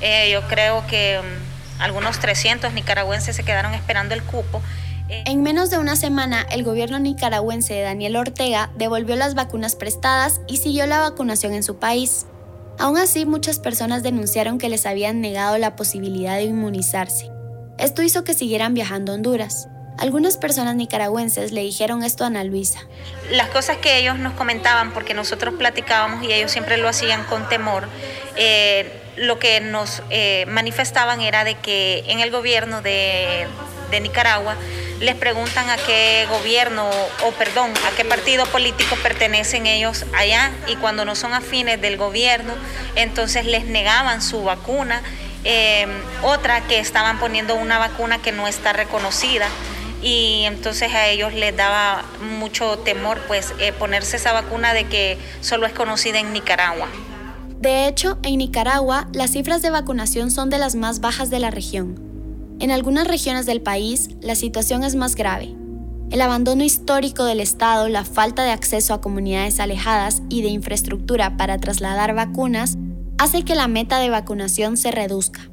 Eh, 0.00 0.30
yo 0.32 0.42
creo 0.48 0.86
que 0.86 1.20
um, 1.20 1.82
algunos 1.82 2.18
300 2.18 2.72
nicaragüenses 2.72 3.36
se 3.36 3.44
quedaron 3.44 3.74
esperando 3.74 4.14
el 4.14 4.22
cupo 4.22 4.62
en 5.26 5.42
menos 5.42 5.68
de 5.68 5.78
una 5.78 5.94
semana, 5.94 6.46
el 6.50 6.64
gobierno 6.64 6.98
nicaragüense 6.98 7.74
de 7.74 7.82
Daniel 7.82 8.16
Ortega 8.16 8.70
devolvió 8.76 9.14
las 9.14 9.34
vacunas 9.34 9.76
prestadas 9.76 10.40
y 10.46 10.56
siguió 10.56 10.86
la 10.86 11.00
vacunación 11.00 11.52
en 11.52 11.62
su 11.62 11.76
país. 11.76 12.26
Aún 12.78 12.96
así, 12.96 13.26
muchas 13.26 13.58
personas 13.58 14.02
denunciaron 14.02 14.56
que 14.56 14.70
les 14.70 14.86
habían 14.86 15.20
negado 15.20 15.58
la 15.58 15.76
posibilidad 15.76 16.36
de 16.36 16.44
inmunizarse. 16.44 17.30
Esto 17.78 18.02
hizo 18.02 18.24
que 18.24 18.32
siguieran 18.32 18.72
viajando 18.72 19.12
a 19.12 19.16
Honduras. 19.16 19.68
Algunas 20.02 20.36
personas 20.36 20.74
nicaragüenses 20.74 21.52
le 21.52 21.60
dijeron 21.60 22.02
esto 22.02 22.24
a 22.24 22.26
Ana 22.26 22.42
Luisa. 22.42 22.80
Las 23.30 23.50
cosas 23.50 23.76
que 23.76 23.98
ellos 23.98 24.18
nos 24.18 24.32
comentaban, 24.32 24.92
porque 24.92 25.14
nosotros 25.14 25.54
platicábamos 25.54 26.24
y 26.24 26.32
ellos 26.32 26.50
siempre 26.50 26.76
lo 26.76 26.88
hacían 26.88 27.22
con 27.26 27.48
temor, 27.48 27.86
eh, 28.34 29.00
lo 29.14 29.38
que 29.38 29.60
nos 29.60 30.02
eh, 30.10 30.44
manifestaban 30.48 31.20
era 31.20 31.44
de 31.44 31.54
que 31.54 32.02
en 32.08 32.18
el 32.18 32.32
gobierno 32.32 32.82
de, 32.82 33.46
Nicaragua 33.92 34.56
les 34.98 35.14
preguntan 35.14 35.70
a 35.70 35.76
qué 35.76 36.26
gobierno 36.30 36.90
o 37.24 37.30
perdón, 37.32 37.70
a 37.86 37.94
qué 37.94 38.04
partido 38.04 38.44
político 38.46 38.96
pertenecen 39.04 39.66
ellos 39.66 40.04
allá 40.16 40.50
y 40.66 40.74
cuando 40.76 41.04
no 41.04 41.14
son 41.14 41.32
afines 41.32 41.80
del 41.80 41.96
gobierno, 41.96 42.54
entonces 42.96 43.46
les 43.46 43.66
negaban 43.66 44.20
su 44.20 44.42
vacuna. 44.42 45.00
Eh, 45.44 45.86
otra 46.22 46.60
que 46.66 46.78
estaban 46.78 47.18
poniendo 47.18 47.54
una 47.54 47.78
vacuna 47.78 48.18
que 48.22 48.32
no 48.32 48.48
está 48.48 48.72
reconocida 48.72 49.46
y 50.02 50.42
entonces 50.44 50.92
a 50.92 51.08
ellos 51.08 51.32
les 51.32 51.56
daba 51.56 52.04
mucho 52.38 52.78
temor 52.78 53.20
pues 53.28 53.54
eh, 53.60 53.72
ponerse 53.72 54.16
esa 54.16 54.32
vacuna 54.32 54.74
de 54.74 54.84
que 54.84 55.16
solo 55.40 55.66
es 55.66 55.72
conocida 55.72 56.18
en 56.18 56.32
Nicaragua. 56.32 56.88
De 57.60 57.86
hecho, 57.86 58.18
en 58.24 58.38
Nicaragua 58.38 59.08
las 59.12 59.30
cifras 59.30 59.62
de 59.62 59.70
vacunación 59.70 60.30
son 60.30 60.50
de 60.50 60.58
las 60.58 60.74
más 60.74 61.00
bajas 61.00 61.30
de 61.30 61.38
la 61.38 61.50
región. 61.50 62.00
En 62.58 62.70
algunas 62.70 63.06
regiones 63.06 63.46
del 63.46 63.60
país, 63.60 64.10
la 64.20 64.34
situación 64.34 64.84
es 64.84 64.96
más 64.96 65.14
grave. 65.14 65.54
El 66.10 66.20
abandono 66.20 66.62
histórico 66.62 67.24
del 67.24 67.40
Estado, 67.40 67.88
la 67.88 68.04
falta 68.04 68.42
de 68.42 68.50
acceso 68.50 68.92
a 68.92 69.00
comunidades 69.00 69.60
alejadas 69.60 70.22
y 70.28 70.42
de 70.42 70.48
infraestructura 70.48 71.36
para 71.36 71.58
trasladar 71.58 72.14
vacunas 72.14 72.76
hace 73.18 73.44
que 73.44 73.54
la 73.54 73.68
meta 73.68 73.98
de 73.98 74.10
vacunación 74.10 74.76
se 74.76 74.90
reduzca. 74.90 75.48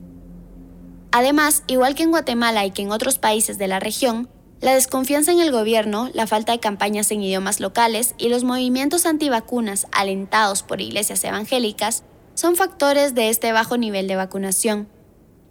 Además, 1.12 1.63
igual 1.67 1.95
que 1.95 2.03
en 2.03 2.12
Guatemala 2.12 2.65
y 2.65 2.71
que 2.71 2.81
en 2.81 2.91
otros 2.91 3.19
países 3.19 3.57
de 3.57 3.67
la 3.67 3.79
región, 3.79 4.29
la 4.62 4.74
desconfianza 4.74 5.32
en 5.32 5.39
el 5.39 5.52
gobierno, 5.52 6.10
la 6.13 6.28
falta 6.28 6.52
de 6.52 6.60
campañas 6.60 7.12
en 7.12 7.22
idiomas 7.22 7.60
locales 7.60 8.13
y 8.17 8.30
los 8.30 8.43
movimientos 8.43 9.06
antivacunas 9.06 9.88
alentados 9.91 10.63
por 10.63 10.82
iglesias 10.82 11.24
evangélicas 11.24 12.04
son 12.34 12.56
factores 12.56 13.15
de 13.15 13.30
este 13.30 13.52
bajo 13.54 13.78
nivel 13.78 14.08
de 14.08 14.17
vacunación. 14.17 14.89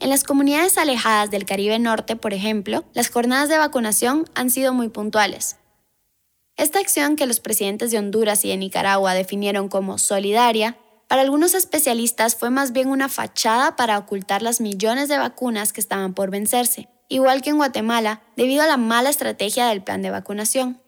En 0.01 0.11
las 0.11 0.25
comunidades 0.25 0.79
alejadas 0.79 1.31
del 1.31 1.47
Caribe 1.47 1.79
Norte, 1.79 2.17
por 2.17 2.35
ejemplo, 2.35 2.85
las 2.93 3.11
jornadas 3.11 3.49
de 3.49 3.59
vacunación 3.59 4.27
han 4.35 4.51
sido 4.51 4.73
muy 4.75 4.89
puntuales. 4.89 5.57
Esta 6.57 6.79
acción 6.79 7.17
que 7.17 7.27
los 7.27 7.41
presidentes 7.41 7.91
de 7.91 7.99
Honduras 7.99 8.45
y 8.45 8.49
de 8.49 8.57
Nicaragua 8.57 9.15
definieron 9.15 9.69
como 9.69 9.97
solidaria, 9.99 10.77
para 11.09 11.23
algunos 11.23 11.55
especialistas 11.55 12.37
fue 12.37 12.51
más 12.51 12.73
bien 12.73 12.89
una 12.89 13.09
fachada 13.09 13.77
para 13.77 13.97
ocultar 13.97 14.43
las 14.43 14.61
millones 14.61 15.09
de 15.09 15.17
vacunas 15.17 15.73
que 15.73 15.81
estaban 15.81 16.13
por 16.13 16.31
vencerse, 16.31 16.89
igual 17.09 17.43
que 17.43 17.51
en 17.51 17.57
Guatemala, 17.57 18.23
debido 18.37 18.63
a 18.63 18.67
la 18.67 18.77
mala 18.77 19.11
estrategia 19.11 19.67
del 19.67 19.83
plan 19.83 20.03
de 20.03 20.11
vacunación. 20.11 20.81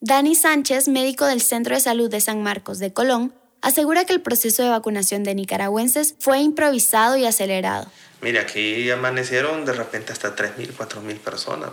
Dani 0.00 0.34
Sánchez, 0.34 0.88
médico 0.88 1.26
del 1.26 1.40
Centro 1.40 1.74
de 1.74 1.80
Salud 1.80 2.10
de 2.10 2.20
San 2.20 2.42
Marcos 2.42 2.78
de 2.78 2.92
Colón, 2.92 3.34
asegura 3.62 4.04
que 4.04 4.12
el 4.12 4.20
proceso 4.20 4.62
de 4.62 4.70
vacunación 4.70 5.24
de 5.24 5.34
nicaragüenses 5.34 6.14
fue 6.20 6.38
improvisado 6.38 7.16
y 7.16 7.26
acelerado. 7.26 7.90
Mire, 8.20 8.40
aquí 8.40 8.90
amanecieron 8.90 9.64
de 9.64 9.72
repente 9.72 10.12
hasta 10.12 10.34
3.000, 10.34 10.76
4.000 10.76 11.18
personas. 11.18 11.70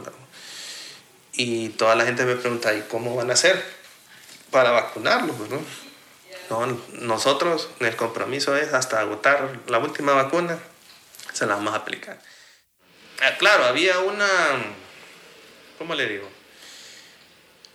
Y 1.34 1.70
toda 1.70 1.96
la 1.96 2.06
gente 2.06 2.26
me 2.26 2.36
pregunta, 2.36 2.74
¿y 2.74 2.82
cómo 2.82 3.16
van 3.16 3.30
a 3.30 3.34
hacer 3.34 3.62
para 4.52 4.72
vacunarlos? 4.72 5.36
¿no? 5.50 5.60
nosotros, 7.02 7.70
el 7.80 7.96
compromiso 7.96 8.56
es 8.56 8.74
hasta 8.74 9.00
agotar 9.00 9.60
la 9.68 9.80
última 9.80 10.14
vacuna, 10.14 10.60
se 11.34 11.46
la 11.46 11.56
vamos 11.56 11.74
a 11.74 11.78
aplicar. 11.78 12.20
Ah, 13.22 13.38
claro, 13.38 13.66
había 13.66 14.00
una, 14.00 14.28
¿cómo 15.78 15.96
le 15.96 16.08
digo? 16.08 16.28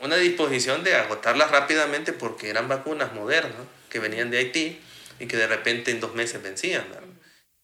Una 0.00 0.16
disposición 0.16 0.82
de 0.84 0.94
agotarlas 0.94 1.50
rápidamente 1.50 2.12
porque 2.12 2.48
eran 2.50 2.68
vacunas 2.68 3.12
modernas 3.12 3.62
que 3.88 3.98
venían 3.98 4.30
de 4.30 4.38
Haití 4.38 4.80
y 5.18 5.26
que 5.26 5.36
de 5.36 5.46
repente 5.46 5.90
en 5.90 6.00
dos 6.00 6.14
meses 6.14 6.42
vencían. 6.42 6.84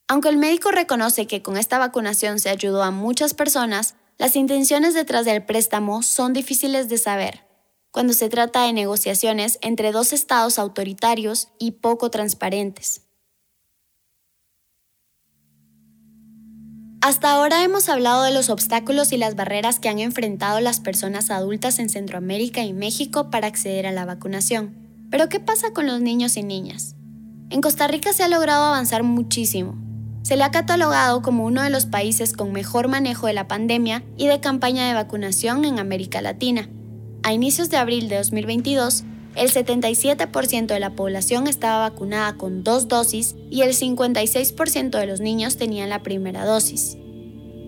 Aunque 0.08 0.28
el 0.28 0.36
médico 0.36 0.70
reconoce 0.70 1.26
que 1.26 1.42
con 1.42 1.56
esta 1.56 1.78
vacunación 1.78 2.38
se 2.38 2.50
ayudó 2.50 2.82
a 2.82 2.90
muchas 2.90 3.34
personas, 3.34 3.94
las 4.18 4.36
intenciones 4.36 4.94
detrás 4.94 5.24
del 5.24 5.44
préstamo 5.44 6.02
son 6.02 6.32
difíciles 6.32 6.88
de 6.88 6.98
saber 6.98 7.46
cuando 7.96 8.12
se 8.12 8.28
trata 8.28 8.66
de 8.66 8.74
negociaciones 8.74 9.58
entre 9.62 9.90
dos 9.90 10.12
estados 10.12 10.58
autoritarios 10.58 11.48
y 11.58 11.70
poco 11.70 12.10
transparentes. 12.10 13.05
Hasta 17.06 17.30
ahora 17.30 17.62
hemos 17.62 17.88
hablado 17.88 18.24
de 18.24 18.32
los 18.32 18.50
obstáculos 18.50 19.12
y 19.12 19.16
las 19.16 19.36
barreras 19.36 19.78
que 19.78 19.88
han 19.88 20.00
enfrentado 20.00 20.58
las 20.58 20.80
personas 20.80 21.30
adultas 21.30 21.78
en 21.78 21.88
Centroamérica 21.88 22.64
y 22.64 22.72
México 22.72 23.30
para 23.30 23.46
acceder 23.46 23.86
a 23.86 23.92
la 23.92 24.04
vacunación. 24.04 24.74
Pero 25.08 25.28
¿qué 25.28 25.38
pasa 25.38 25.72
con 25.72 25.86
los 25.86 26.00
niños 26.00 26.36
y 26.36 26.42
niñas? 26.42 26.96
En 27.48 27.60
Costa 27.60 27.86
Rica 27.86 28.12
se 28.12 28.24
ha 28.24 28.28
logrado 28.28 28.64
avanzar 28.64 29.04
muchísimo, 29.04 29.78
se 30.22 30.36
le 30.36 30.42
ha 30.42 30.50
catalogado 30.50 31.22
como 31.22 31.44
uno 31.44 31.62
de 31.62 31.70
los 31.70 31.86
países 31.86 32.32
con 32.32 32.50
mejor 32.50 32.88
manejo 32.88 33.28
de 33.28 33.34
la 33.34 33.46
pandemia 33.46 34.02
y 34.16 34.26
de 34.26 34.40
campaña 34.40 34.88
de 34.88 34.94
vacunación 34.94 35.64
en 35.64 35.78
América 35.78 36.20
Latina. 36.20 36.68
A 37.22 37.32
inicios 37.32 37.70
de 37.70 37.76
abril 37.76 38.08
de 38.08 38.16
2022, 38.16 39.04
el 39.36 39.52
77% 39.52 40.66
de 40.66 40.80
la 40.80 40.94
población 40.94 41.46
estaba 41.46 41.88
vacunada 41.88 42.36
con 42.36 42.64
dos 42.64 42.88
dosis 42.88 43.36
y 43.50 43.62
el 43.62 43.74
56% 43.74 44.98
de 44.98 45.06
los 45.06 45.20
niños 45.20 45.56
tenían 45.56 45.90
la 45.90 46.02
primera 46.02 46.44
dosis. 46.44 46.96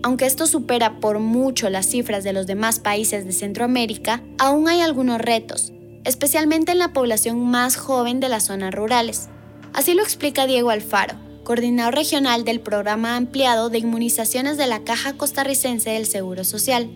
Aunque 0.01 0.25
esto 0.25 0.47
supera 0.47 0.99
por 0.99 1.19
mucho 1.19 1.69
las 1.69 1.85
cifras 1.85 2.23
de 2.23 2.33
los 2.33 2.47
demás 2.47 2.79
países 2.79 3.25
de 3.25 3.33
Centroamérica, 3.33 4.23
aún 4.37 4.67
hay 4.67 4.81
algunos 4.81 5.19
retos, 5.19 5.73
especialmente 6.05 6.71
en 6.71 6.79
la 6.79 6.93
población 6.93 7.45
más 7.45 7.75
joven 7.75 8.19
de 8.19 8.29
las 8.29 8.45
zonas 8.45 8.73
rurales. 8.73 9.29
Así 9.73 9.93
lo 9.93 10.01
explica 10.01 10.47
Diego 10.47 10.69
Alfaro, 10.69 11.15
coordinador 11.43 11.95
regional 11.95 12.45
del 12.45 12.61
programa 12.61 13.15
ampliado 13.15 13.69
de 13.69 13.79
inmunizaciones 13.79 14.57
de 14.57 14.67
la 14.67 14.83
Caja 14.83 15.13
Costarricense 15.13 15.91
del 15.91 16.05
Seguro 16.05 16.43
Social, 16.43 16.89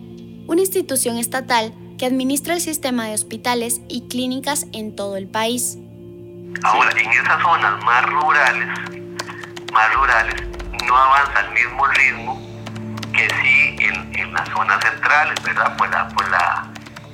una 0.46 0.62
institución 0.62 1.18
estatal 1.18 1.72
administra 2.06 2.54
el 2.54 2.60
sistema 2.60 3.06
de 3.06 3.14
hospitales 3.14 3.80
y 3.88 4.08
clínicas 4.08 4.66
en 4.72 4.94
todo 4.94 5.16
el 5.16 5.28
país. 5.28 5.78
Ahora, 6.62 6.90
en 6.90 7.10
esas 7.10 7.42
zonas 7.42 7.82
más 7.84 8.06
rurales, 8.06 8.68
más 9.72 9.94
rurales 9.94 10.34
no 10.86 10.96
avanza 10.96 11.40
al 11.40 11.52
mismo 11.52 11.86
ritmo 11.88 12.44
que 13.12 13.28
sí 13.42 13.76
en, 13.80 14.18
en 14.18 14.32
las 14.32 14.48
zonas 14.48 14.82
centrales, 14.82 15.42
¿verdad? 15.42 15.74
Pues 15.76 15.90
la, 15.90 16.08
pues 16.08 16.28
la, 16.28 16.66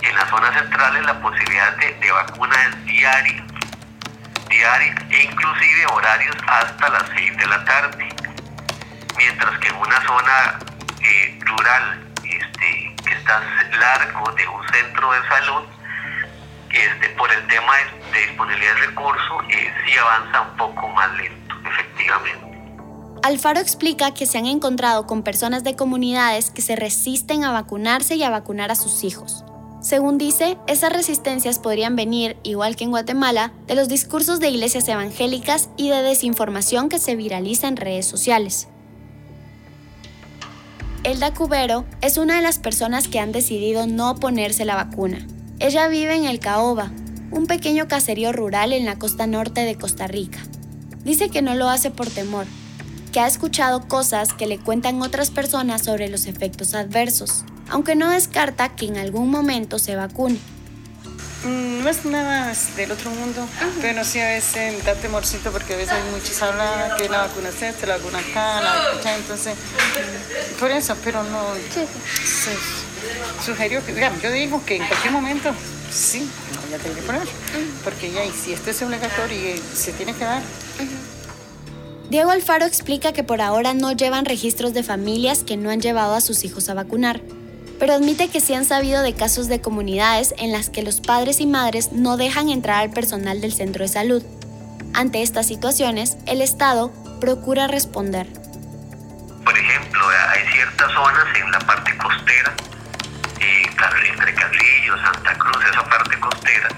en 0.02 0.16
las 0.16 0.28
zonas 0.28 0.54
centrales 0.54 1.04
la 1.04 1.20
posibilidad 1.20 1.76
de, 1.76 1.94
de 1.94 2.12
vacuna 2.12 2.56
es 2.68 2.84
diaria, 2.86 3.44
diaria 4.48 4.94
e 5.10 5.24
inclusive 5.24 5.86
horarios 5.92 6.36
hasta 6.46 6.88
las 6.88 7.04
6 7.14 7.36
de 7.36 7.46
la 7.46 7.64
tarde. 7.64 8.08
Mientras 9.16 9.58
que 9.58 9.68
en 9.68 9.76
una 9.76 10.00
zona 10.06 10.58
eh, 11.02 11.38
rural 11.44 12.09
que 13.10 13.76
largo 13.78 14.32
de 14.32 14.48
un 14.48 14.68
centro 14.68 15.12
de 15.12 15.28
salud, 15.28 15.62
este, 16.70 17.08
por 17.10 17.30
el 17.32 17.46
tema 17.48 17.72
de, 18.12 18.26
disponibilidad 18.26 18.74
de 18.74 18.86
recursos, 18.86 19.42
eh, 19.50 19.72
sí 19.84 19.98
avanza 19.98 20.40
un 20.42 20.56
poco 20.56 20.88
más 20.88 21.10
lento, 21.16 21.54
efectivamente. 21.68 22.50
Alfaro 23.22 23.60
explica 23.60 24.14
que 24.14 24.26
se 24.26 24.38
han 24.38 24.46
encontrado 24.46 25.06
con 25.06 25.22
personas 25.22 25.64
de 25.64 25.76
comunidades 25.76 26.50
que 26.50 26.62
se 26.62 26.76
resisten 26.76 27.44
a 27.44 27.52
vacunarse 27.52 28.14
y 28.14 28.22
a 28.22 28.30
vacunar 28.30 28.70
a 28.70 28.76
sus 28.76 29.04
hijos. 29.04 29.44
Según 29.82 30.18
dice, 30.18 30.58
esas 30.66 30.92
resistencias 30.92 31.58
podrían 31.58 31.96
venir, 31.96 32.36
igual 32.42 32.76
que 32.76 32.84
en 32.84 32.90
Guatemala, 32.90 33.52
de 33.66 33.74
los 33.74 33.88
discursos 33.88 34.38
de 34.38 34.50
iglesias 34.50 34.86
evangélicas 34.88 35.70
y 35.76 35.88
de 35.88 36.02
desinformación 36.02 36.88
que 36.88 36.98
se 36.98 37.16
viraliza 37.16 37.66
en 37.66 37.76
redes 37.76 38.06
sociales. 38.06 38.68
Elda 41.02 41.32
Cubero 41.32 41.86
es 42.02 42.18
una 42.18 42.36
de 42.36 42.42
las 42.42 42.58
personas 42.58 43.08
que 43.08 43.20
han 43.20 43.32
decidido 43.32 43.86
no 43.86 44.16
ponerse 44.16 44.66
la 44.66 44.76
vacuna. 44.76 45.26
Ella 45.58 45.88
vive 45.88 46.14
en 46.14 46.26
El 46.26 46.40
Caoba, 46.40 46.90
un 47.30 47.46
pequeño 47.46 47.88
caserío 47.88 48.32
rural 48.32 48.74
en 48.74 48.84
la 48.84 48.98
costa 48.98 49.26
norte 49.26 49.62
de 49.62 49.76
Costa 49.76 50.06
Rica. 50.06 50.40
Dice 51.02 51.30
que 51.30 51.40
no 51.40 51.54
lo 51.54 51.70
hace 51.70 51.90
por 51.90 52.10
temor, 52.10 52.44
que 53.12 53.20
ha 53.20 53.26
escuchado 53.26 53.88
cosas 53.88 54.34
que 54.34 54.46
le 54.46 54.58
cuentan 54.58 55.00
otras 55.00 55.30
personas 55.30 55.82
sobre 55.82 56.10
los 56.10 56.26
efectos 56.26 56.74
adversos, 56.74 57.46
aunque 57.70 57.94
no 57.94 58.10
descarta 58.10 58.76
que 58.76 58.84
en 58.84 58.98
algún 58.98 59.30
momento 59.30 59.78
se 59.78 59.96
vacune. 59.96 60.38
Mm, 61.44 61.82
no 61.82 61.88
es 61.88 62.04
nada 62.04 62.52
del 62.76 62.92
otro 62.92 63.10
mundo, 63.10 63.46
pero 63.80 64.04
sí 64.04 64.20
a 64.20 64.28
veces 64.28 64.84
da 64.84 64.94
temorcito 64.94 65.50
porque 65.50 65.72
a 65.72 65.76
veces 65.78 65.92
hay 65.94 66.02
muchos 66.10 66.40
hablan 66.42 66.96
que 66.98 67.08
la 67.08 67.22
vacuna 67.22 67.48
es 67.48 67.62
esta, 67.62 67.86
la 67.86 67.96
vacuna 67.96 68.18
acá, 68.18 68.60
la 68.60 68.74
vacuna 68.92 69.16
entonces 69.16 69.54
por 70.58 70.70
eso, 70.70 70.94
pero 71.02 71.22
no 71.22 71.40
se 71.72 72.52
sugirió 73.44 73.84
que, 73.84 73.94
digamos, 73.94 74.20
yo 74.20 74.30
digo 74.30 74.62
que 74.66 74.76
en 74.76 74.86
cualquier 74.86 75.12
momento 75.12 75.50
sí, 75.90 76.28
no 76.54 76.60
voy 76.60 76.74
a 76.74 76.78
tener 76.78 76.98
que 76.98 77.02
poner, 77.04 77.28
porque 77.84 78.12
ya, 78.12 78.22
y 78.24 78.32
si 78.32 78.52
esto 78.52 78.68
es 78.70 78.82
obligatorio 78.82 79.54
y 79.56 79.62
se 79.74 79.92
tiene 79.92 80.12
que 80.12 80.24
dar. 80.24 80.42
Diego 82.10 82.32
Alfaro 82.32 82.66
explica 82.66 83.12
que 83.12 83.22
por 83.22 83.40
ahora 83.40 83.72
no 83.72 83.92
llevan 83.92 84.26
registros 84.26 84.74
de 84.74 84.82
familias 84.82 85.42
que 85.44 85.56
no 85.56 85.70
han 85.70 85.80
llevado 85.80 86.14
a 86.14 86.20
sus 86.20 86.44
hijos 86.44 86.68
a 86.68 86.74
vacunar, 86.74 87.22
pero 87.80 87.94
admite 87.94 88.28
que 88.28 88.40
sí 88.40 88.54
han 88.54 88.66
sabido 88.66 89.02
de 89.02 89.14
casos 89.14 89.48
de 89.48 89.62
comunidades 89.62 90.34
en 90.36 90.52
las 90.52 90.68
que 90.68 90.82
los 90.82 91.00
padres 91.00 91.40
y 91.40 91.46
madres 91.46 91.92
no 91.92 92.18
dejan 92.18 92.50
entrar 92.50 92.82
al 92.82 92.90
personal 92.90 93.40
del 93.40 93.54
centro 93.54 93.82
de 93.82 93.88
salud. 93.88 94.22
Ante 94.92 95.22
estas 95.22 95.46
situaciones, 95.48 96.18
el 96.26 96.42
Estado 96.42 96.92
procura 97.20 97.68
responder. 97.68 98.26
Por 99.44 99.56
ejemplo, 99.56 100.00
hay 100.08 100.46
ciertas 100.52 100.92
zonas 100.92 101.24
en 101.34 101.50
la 101.50 101.58
parte 101.60 101.96
costera, 101.96 102.52
eh, 103.40 103.62
entre 104.10 104.34
Carrillo, 104.34 104.96
Santa 105.02 105.34
Cruz, 105.38 105.64
esa 105.72 105.82
parte 105.84 106.20
costera, 106.20 106.68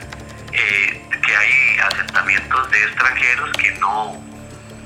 eh, 0.52 1.02
que 1.26 1.36
hay 1.36 1.78
asentamientos 1.92 2.70
de 2.70 2.84
extranjeros 2.84 3.50
que 3.58 3.70
no 3.80 4.22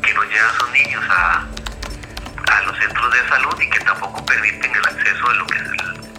que 0.03 0.15
no 0.15 0.23
llevan 0.23 0.49
a 0.49 0.59
sus 0.59 0.71
niños 0.71 1.05
a, 1.11 1.47
a 2.53 2.63
los 2.63 2.79
centros 2.79 3.13
de 3.13 3.29
salud 3.29 3.61
y 3.61 3.71
que 3.71 3.81
tampoco 3.81 4.25
permiten 4.25 4.71
el 4.71 4.87
acceso 4.87 5.29
de 5.29 5.35
lo 5.35 5.47
que 5.47 5.59
es 5.59 5.77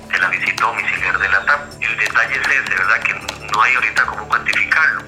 de 0.07 0.19
la 0.19 0.29
visita 0.29 0.65
domiciliar 0.65 1.17
de 1.17 1.29
la 1.29 1.45
TAP. 1.45 1.81
El 1.81 1.97
detalle 1.97 2.35
es 2.35 2.47
ese, 2.47 2.75
¿verdad? 2.75 2.99
Que 3.03 3.13
no 3.13 3.61
hay 3.61 3.75
ahorita 3.75 4.05
cómo 4.05 4.27
cuantificarlo. 4.27 5.01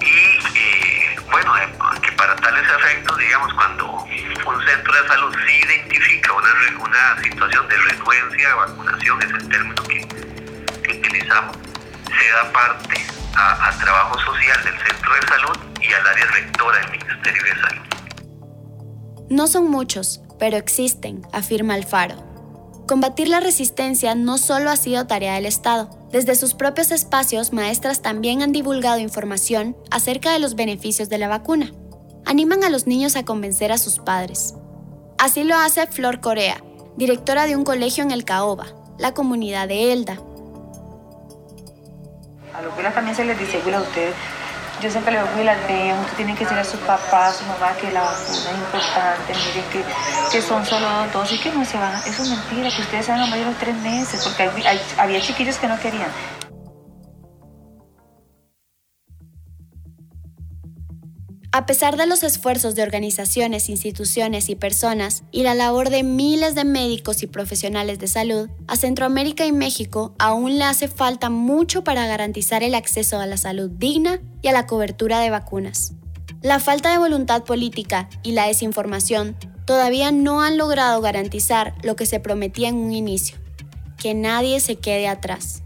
Y 0.00 0.58
eh, 0.58 1.16
bueno, 1.30 1.56
eh, 1.58 1.68
que 2.02 2.12
para 2.12 2.36
tales 2.36 2.64
efectos, 2.68 3.18
digamos, 3.18 3.52
cuando 3.54 3.92
un 3.92 4.66
centro 4.66 5.02
de 5.02 5.08
salud 5.08 5.36
sí 5.46 5.54
identifica 5.64 6.32
una, 6.32 6.48
una 6.84 7.22
situación 7.22 7.68
de 7.68 7.76
renuencia 7.76 8.48
de 8.48 8.54
vacunación, 8.54 9.22
es 9.22 9.30
el 9.30 9.48
término 9.48 9.82
que, 9.84 10.08
utilizamos, 10.90 11.56
se 12.06 12.30
da 12.30 12.52
parte 12.52 13.06
a 13.34 13.70
trabajo 13.78 14.18
social 14.20 14.64
del 14.64 14.76
centro 14.78 15.14
de 15.14 15.28
salud 15.28 15.58
y 15.80 15.92
al 15.92 16.06
área 16.06 16.26
rectora 16.26 16.78
del 16.80 16.90
Ministerio 16.90 17.42
de 17.44 17.60
Salud. 17.60 17.88
No 19.30 19.46
son 19.46 19.70
muchos, 19.70 20.20
pero 20.38 20.56
existen, 20.56 21.22
afirma 21.32 21.74
Alfaro. 21.74 22.27
Combatir 22.88 23.28
la 23.28 23.40
resistencia 23.40 24.14
no 24.14 24.38
solo 24.38 24.70
ha 24.70 24.76
sido 24.76 25.06
tarea 25.06 25.34
del 25.34 25.44
Estado. 25.44 25.90
Desde 26.10 26.34
sus 26.34 26.54
propios 26.54 26.90
espacios, 26.90 27.52
maestras 27.52 28.00
también 28.00 28.40
han 28.40 28.50
divulgado 28.50 28.98
información 28.98 29.76
acerca 29.90 30.32
de 30.32 30.38
los 30.38 30.54
beneficios 30.54 31.10
de 31.10 31.18
la 31.18 31.28
vacuna. 31.28 31.70
Animan 32.24 32.64
a 32.64 32.70
los 32.70 32.86
niños 32.86 33.14
a 33.16 33.26
convencer 33.26 33.72
a 33.72 33.78
sus 33.78 33.98
padres. 33.98 34.54
Así 35.18 35.44
lo 35.44 35.54
hace 35.54 35.86
Flor 35.86 36.22
Corea, 36.22 36.64
directora 36.96 37.46
de 37.46 37.56
un 37.56 37.64
colegio 37.64 38.02
en 38.04 38.10
el 38.10 38.24
Caoba, 38.24 38.68
la 38.96 39.12
comunidad 39.12 39.68
de 39.68 39.92
Elda. 39.92 40.18
A 42.54 42.62
los 42.62 42.94
también 42.94 43.14
se 43.14 43.26
les 43.26 43.38
dice, 43.38 43.58
a 43.58 43.80
ustedes 43.82 44.14
yo 44.80 44.90
siempre 44.90 45.12
le 45.12 45.22
digo, 45.22 45.44
las 45.44 45.66
vean, 45.66 45.98
usted 46.00 46.16
tiene 46.16 46.34
que 46.34 46.44
decir 46.44 46.58
a 46.58 46.64
su 46.64 46.78
papá, 46.78 47.28
a 47.28 47.32
su 47.32 47.44
mamá 47.44 47.72
que 47.80 47.90
la 47.90 48.02
vacuna 48.02 48.50
es 48.50 48.58
importante, 48.58 49.34
miren 49.46 49.70
que, 49.70 49.84
que 50.30 50.42
son 50.42 50.64
solo 50.64 50.86
dos 51.12 51.32
y 51.32 51.38
que 51.38 51.50
no 51.50 51.64
se 51.64 51.78
van, 51.78 51.94
eso 52.06 52.22
es 52.22 52.28
mentira, 52.28 52.70
que 52.70 52.82
ustedes 52.82 53.06
se 53.06 53.12
van 53.12 53.22
a 53.22 53.26
morir 53.26 53.46
los 53.46 53.56
tres 53.56 53.74
meses, 53.76 54.22
porque 54.22 54.50
había 54.96 55.20
chiquillos 55.20 55.56
que 55.56 55.66
no 55.66 55.78
querían. 55.80 56.10
A 61.58 61.66
pesar 61.66 61.96
de 61.96 62.06
los 62.06 62.22
esfuerzos 62.22 62.76
de 62.76 62.84
organizaciones, 62.84 63.68
instituciones 63.68 64.48
y 64.48 64.54
personas 64.54 65.24
y 65.32 65.42
la 65.42 65.56
labor 65.56 65.90
de 65.90 66.04
miles 66.04 66.54
de 66.54 66.62
médicos 66.62 67.24
y 67.24 67.26
profesionales 67.26 67.98
de 67.98 68.06
salud, 68.06 68.48
a 68.68 68.76
Centroamérica 68.76 69.44
y 69.44 69.50
México 69.50 70.14
aún 70.20 70.56
le 70.56 70.62
hace 70.62 70.86
falta 70.86 71.30
mucho 71.30 71.82
para 71.82 72.06
garantizar 72.06 72.62
el 72.62 72.76
acceso 72.76 73.18
a 73.18 73.26
la 73.26 73.36
salud 73.38 73.70
digna 73.70 74.20
y 74.40 74.46
a 74.46 74.52
la 74.52 74.68
cobertura 74.68 75.18
de 75.18 75.30
vacunas. 75.30 75.94
La 76.42 76.60
falta 76.60 76.92
de 76.92 76.98
voluntad 76.98 77.42
política 77.42 78.08
y 78.22 78.30
la 78.30 78.46
desinformación 78.46 79.36
todavía 79.64 80.12
no 80.12 80.42
han 80.42 80.58
logrado 80.58 81.00
garantizar 81.00 81.74
lo 81.82 81.96
que 81.96 82.06
se 82.06 82.20
prometía 82.20 82.68
en 82.68 82.76
un 82.76 82.92
inicio, 82.92 83.36
que 83.96 84.14
nadie 84.14 84.60
se 84.60 84.76
quede 84.76 85.08
atrás. 85.08 85.64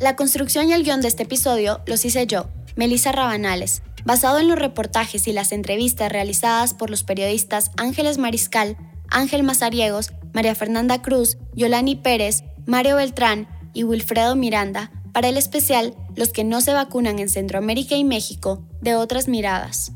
La 0.00 0.16
construcción 0.16 0.68
y 0.68 0.72
el 0.72 0.82
guion 0.82 1.00
de 1.00 1.06
este 1.06 1.22
episodio 1.22 1.80
los 1.86 2.04
hice 2.04 2.26
yo, 2.26 2.48
Melissa 2.76 3.12
Rabanales, 3.12 3.82
basado 4.04 4.38
en 4.38 4.48
los 4.48 4.58
reportajes 4.58 5.28
y 5.28 5.32
las 5.32 5.52
entrevistas 5.52 6.10
realizadas 6.10 6.74
por 6.74 6.90
los 6.90 7.02
periodistas 7.02 7.70
Ángeles 7.76 8.18
Mariscal, 8.18 8.76
Ángel 9.08 9.42
Mazariegos, 9.42 10.12
María 10.32 10.54
Fernanda 10.54 11.02
Cruz, 11.02 11.36
Yolani 11.54 11.96
Pérez, 11.96 12.44
Mario 12.66 12.96
Beltrán 12.96 13.48
y 13.74 13.84
Wilfredo 13.84 14.36
Miranda 14.36 14.90
para 15.12 15.28
el 15.28 15.36
especial 15.36 15.94
Los 16.16 16.30
que 16.30 16.44
no 16.44 16.60
se 16.60 16.72
vacunan 16.72 17.18
en 17.18 17.28
Centroamérica 17.28 17.96
y 17.96 18.04
México, 18.04 18.66
de 18.80 18.94
otras 18.94 19.28
miradas. 19.28 19.92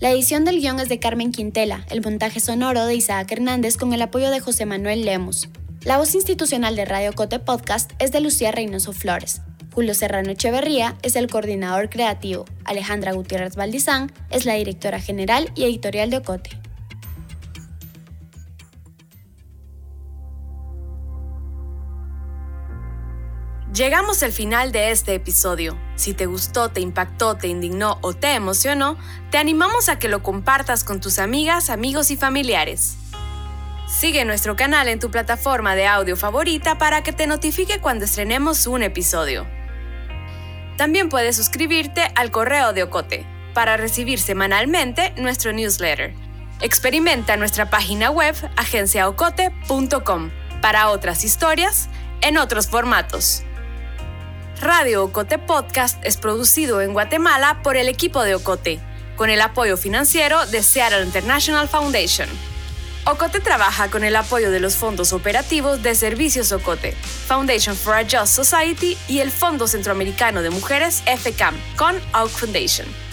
La 0.00 0.10
edición 0.10 0.44
del 0.44 0.60
guion 0.60 0.78
es 0.78 0.88
de 0.88 1.00
Carmen 1.00 1.32
Quintela, 1.32 1.84
el 1.90 2.02
montaje 2.02 2.38
sonoro 2.38 2.86
de 2.86 2.94
Isaac 2.94 3.32
Hernández 3.32 3.76
con 3.76 3.92
el 3.92 4.02
apoyo 4.02 4.30
de 4.30 4.40
José 4.40 4.64
Manuel 4.64 5.04
Lemus. 5.04 5.48
La 5.82 5.98
voz 5.98 6.14
institucional 6.14 6.76
de 6.76 6.84
Radio 6.84 7.12
Cote 7.14 7.40
Podcast 7.40 7.90
es 7.98 8.12
de 8.12 8.20
Lucía 8.20 8.52
Reynoso 8.52 8.92
Flores. 8.92 9.40
Julio 9.78 9.94
Serrano 9.94 10.30
Echeverría 10.30 10.96
es 11.02 11.14
el 11.14 11.30
coordinador 11.30 11.88
creativo. 11.88 12.46
Alejandra 12.64 13.12
Gutiérrez 13.12 13.54
Valdizán 13.54 14.10
es 14.28 14.44
la 14.44 14.54
directora 14.54 14.98
general 15.00 15.52
y 15.54 15.62
editorial 15.62 16.10
de 16.10 16.16
Ocote. 16.16 16.50
Llegamos 23.72 24.24
al 24.24 24.32
final 24.32 24.72
de 24.72 24.90
este 24.90 25.14
episodio. 25.14 25.78
Si 25.94 26.12
te 26.12 26.26
gustó, 26.26 26.70
te 26.70 26.80
impactó, 26.80 27.36
te 27.36 27.46
indignó 27.46 27.98
o 28.00 28.14
te 28.14 28.34
emocionó, 28.34 28.98
te 29.30 29.38
animamos 29.38 29.88
a 29.88 30.00
que 30.00 30.08
lo 30.08 30.24
compartas 30.24 30.82
con 30.82 30.98
tus 30.98 31.20
amigas, 31.20 31.70
amigos 31.70 32.10
y 32.10 32.16
familiares. 32.16 32.96
Sigue 33.86 34.24
nuestro 34.24 34.56
canal 34.56 34.88
en 34.88 34.98
tu 34.98 35.12
plataforma 35.12 35.76
de 35.76 35.86
audio 35.86 36.16
favorita 36.16 36.78
para 36.78 37.04
que 37.04 37.12
te 37.12 37.28
notifique 37.28 37.80
cuando 37.80 38.06
estrenemos 38.06 38.66
un 38.66 38.82
episodio. 38.82 39.57
También 40.78 41.08
puedes 41.08 41.36
suscribirte 41.36 42.02
al 42.14 42.30
correo 42.30 42.72
de 42.72 42.84
Ocote 42.84 43.26
para 43.52 43.76
recibir 43.76 44.20
semanalmente 44.20 45.12
nuestro 45.16 45.52
newsletter. 45.52 46.14
Experimenta 46.60 47.36
nuestra 47.36 47.68
página 47.68 48.12
web 48.12 48.36
agenciaocote.com 48.56 50.30
para 50.62 50.90
otras 50.90 51.24
historias 51.24 51.88
en 52.20 52.38
otros 52.38 52.68
formatos. 52.68 53.42
Radio 54.60 55.02
Ocote 55.02 55.38
Podcast 55.38 56.00
es 56.04 56.16
producido 56.16 56.80
en 56.80 56.92
Guatemala 56.92 57.60
por 57.64 57.76
el 57.76 57.88
equipo 57.88 58.22
de 58.22 58.36
Ocote, 58.36 58.78
con 59.16 59.30
el 59.30 59.40
apoyo 59.40 59.76
financiero 59.76 60.46
de 60.46 60.62
Seattle 60.62 61.04
International 61.04 61.66
Foundation. 61.68 62.28
Ocote 63.10 63.40
trabaja 63.40 63.88
con 63.88 64.04
el 64.04 64.14
apoyo 64.16 64.50
de 64.50 64.60
los 64.60 64.76
fondos 64.76 65.14
operativos 65.14 65.82
de 65.82 65.94
Servicios 65.94 66.52
Ocote, 66.52 66.92
Foundation 67.26 67.74
for 67.74 67.94
a 67.94 68.02
Just 68.02 68.34
Society 68.34 68.98
y 69.08 69.20
el 69.20 69.30
Fondo 69.30 69.66
Centroamericano 69.66 70.42
de 70.42 70.50
Mujeres 70.50 71.02
FCAM 71.06 71.54
con 71.78 71.96
Oak 72.12 72.28
Foundation. 72.28 73.07